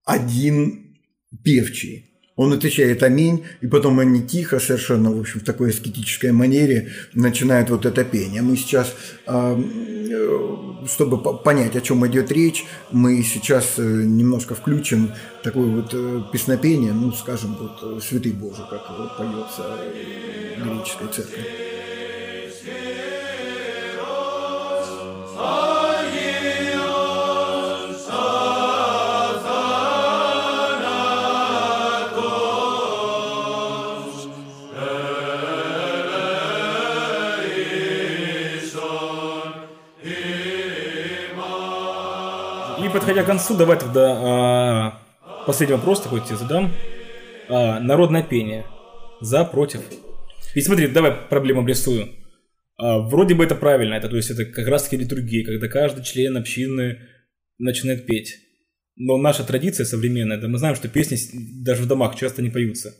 [0.05, 0.99] один
[1.43, 2.11] певчий.
[2.37, 7.71] Он отвечает «Аминь», и потом они тихо, совершенно, в общем, в такой аскетической манере начинают
[7.71, 8.43] вот это пение.
[8.43, 8.95] Мы сейчас,
[9.27, 15.69] а, э, чтобы по- понять, о чем идет речь, мы сейчас э, немножко включим такое
[15.69, 18.87] вот э, песнопение, ну, скажем, вот «Святый Боже», как
[19.17, 19.79] поется
[20.59, 21.82] в греческой церкви.
[42.93, 44.99] Подходя к концу, давай тогда а,
[45.47, 46.73] последний вопрос такой тебе задам.
[47.49, 48.65] А, народное пение.
[49.21, 49.81] За, против.
[50.55, 52.09] И смотри, давай проблему обрисую.
[52.77, 56.05] А, вроде бы это правильно, это то есть это как раз таки литургия, когда каждый
[56.05, 56.99] член общины
[57.59, 58.39] начинает петь.
[58.97, 61.17] Но наша традиция современная, да мы знаем, что песни
[61.63, 62.95] даже в домах часто не поются.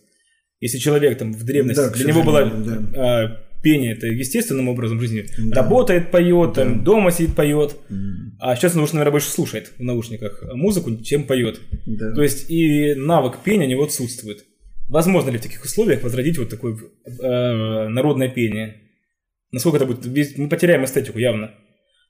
[0.61, 5.01] Если человек там в древности, Да, для него было сожалению, а, пение это естественным образом
[5.01, 5.63] жизни, Да.
[5.63, 6.85] работает, поет, там, Да.
[6.85, 7.77] дома сидит, поет.
[7.91, 11.61] М, А сейчас он уже, наверное, больше слушает в наушниках музыку, чем поет.
[11.87, 12.13] Да.
[12.13, 14.45] То есть и навык пения у него отсутствует.
[14.89, 18.81] Возможно ли в таких условиях возродить вот такое э, народное пение?
[19.53, 20.05] Насколько это будет?
[20.07, 21.53] Ведь Мы потеряем эстетику явно.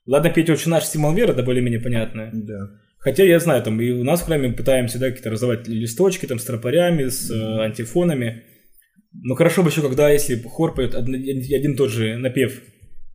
[0.05, 2.29] Ладно, петь очень наш символ веры, да более-менее понятное.
[2.33, 2.71] Да.
[2.97, 6.39] Хотя я знаю, там и у нас в храме пытаемся да, какие-то раздавать листочки там
[6.39, 8.43] с тропарями, с э, антифонами.
[9.21, 12.61] Но хорошо бы еще, когда если хор поет один, один и тот же напев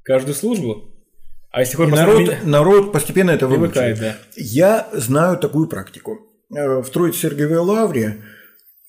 [0.02, 0.94] каждую службу,
[1.50, 3.98] а если хор народ, меня- народ постепенно это выучивает.
[3.98, 4.16] да.
[4.36, 6.18] Я знаю такую практику.
[6.54, 8.22] Э, В Троице-Сергиевой лавре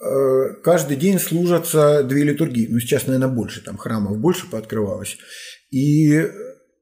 [0.02, 2.68] э, каждый день служатся две литургии.
[2.70, 5.18] Ну, сейчас, наверное, больше, там храмов больше пооткрывалось.
[5.72, 6.24] И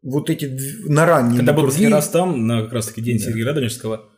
[0.04, 0.58] вот эти
[0.88, 4.10] на ранние Когда был литургии- последний раз там, на как раз таки день Сергея Радонежского,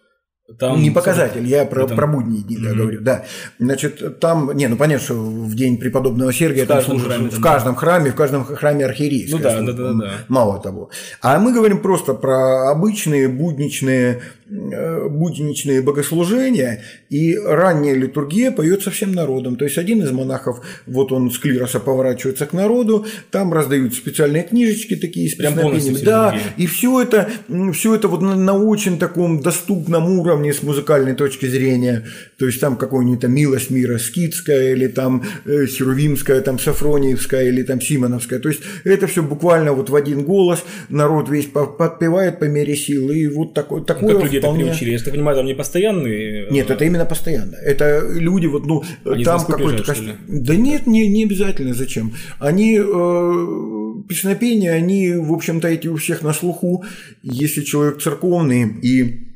[0.57, 0.81] там...
[0.81, 2.77] не показатель, я про, там- про будние дни да, Мгм.
[2.77, 3.25] говорю, да.
[3.59, 7.41] Значит, там, не, ну понятно, что в день преподобного Сергия В каждом служат храме в
[7.41, 10.11] каждом храме, в каждом храме архиерейская Ну да, да, да, да, да.
[10.27, 10.89] Мало того.
[11.21, 19.55] А мы говорим просто про обычные будничные, будничные богослужения, и ранняя литургия поется всем народом.
[19.55, 24.43] То есть один из монахов, вот он с клироса поворачивается к народу, там раздают специальные
[24.43, 26.53] книжечки такие с полностью Да, литургия.
[26.57, 27.29] и все это,
[27.73, 32.05] все это вот на, на очень таком доступном уровне с музыкальной точки зрения.
[32.39, 37.63] То есть там какой-нибудь там «Милость мира» скидская, или там э, Херувимская, там Сафрониевская, или
[37.63, 38.39] там Симоновская.
[38.39, 42.75] То есть это все буквально вот в один голос, народ весь по- подпевает по мере
[42.75, 43.11] сил.
[43.11, 44.91] И вот такое, Ну, такое как люди это вполне- приучили?
[44.91, 46.45] Я так понимаю, там не постоянные...
[46.47, 47.55] э, Нет, это именно постоянно.
[47.55, 50.13] Это люди вот, ну, Они там какой-то ли?
[50.27, 51.73] Да нет, не, не обязательно.
[51.73, 52.13] Зачем?
[52.39, 56.83] Они э, песнопения, они, в общем-то, эти у всех на слуху.
[57.21, 59.28] Если человек церковный и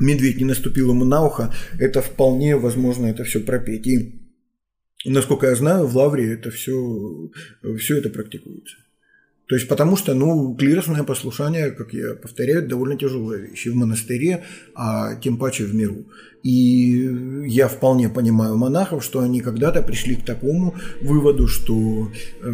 [0.00, 3.86] медведь не наступил ему на ухо, это вполне возможно это все пропеть.
[3.86, 4.20] И
[5.04, 7.30] насколько я знаю, в Лавре это все,
[7.78, 8.76] все это практикуется.
[9.50, 13.74] То есть потому что, ну, клиросное послушание, как я повторяю, довольно тяжелая вещь и в
[13.74, 14.44] монастыре,
[14.76, 16.06] а тем паче в миру.
[16.44, 17.10] И
[17.48, 22.48] я вполне понимаю монахов, что они когда-то пришли к такому выводу, что э,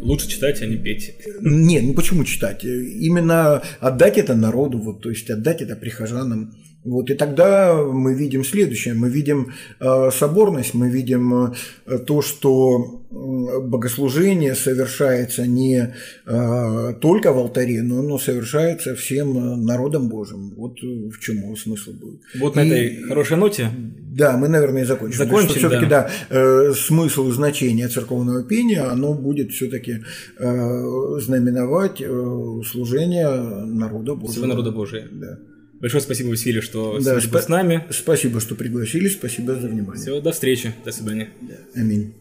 [0.00, 1.14] Лучше читать, а не петь.
[1.42, 2.64] нет, ну почему читать?
[2.64, 6.54] Именно отдать это народу, вот, то есть отдать это прихожанам.
[6.84, 8.92] Вот, и тогда мы видим следующее.
[8.94, 11.54] Мы видим э, соборность, мы видим
[11.86, 15.94] э, то, что богослужение совершается не
[16.26, 20.52] э, только в алтаре, но оно совершается всем народом Божьим.
[20.56, 22.20] Вот в чем его смысл будет.
[22.38, 23.70] Вот на И- этой хорошей ноте
[24.16, 25.18] Да, мы, наверное, и закончим.
[25.18, 26.10] Закончим, все-таки, да.
[26.30, 30.02] да, э, смысл и значение церковного пения, оно будет все-таки
[30.38, 33.28] знаменовать э, служение
[33.64, 34.32] народа Божьего.
[34.32, 35.08] всего народа Божия.
[35.10, 35.38] Да.
[35.84, 37.84] Большое спасибо, Василий, что Да, спа- с нами.
[37.90, 40.00] Спасибо, что пригласили, спасибо за внимание.
[40.02, 41.28] Все, до встречи, до свидания.
[41.74, 42.14] Аминь.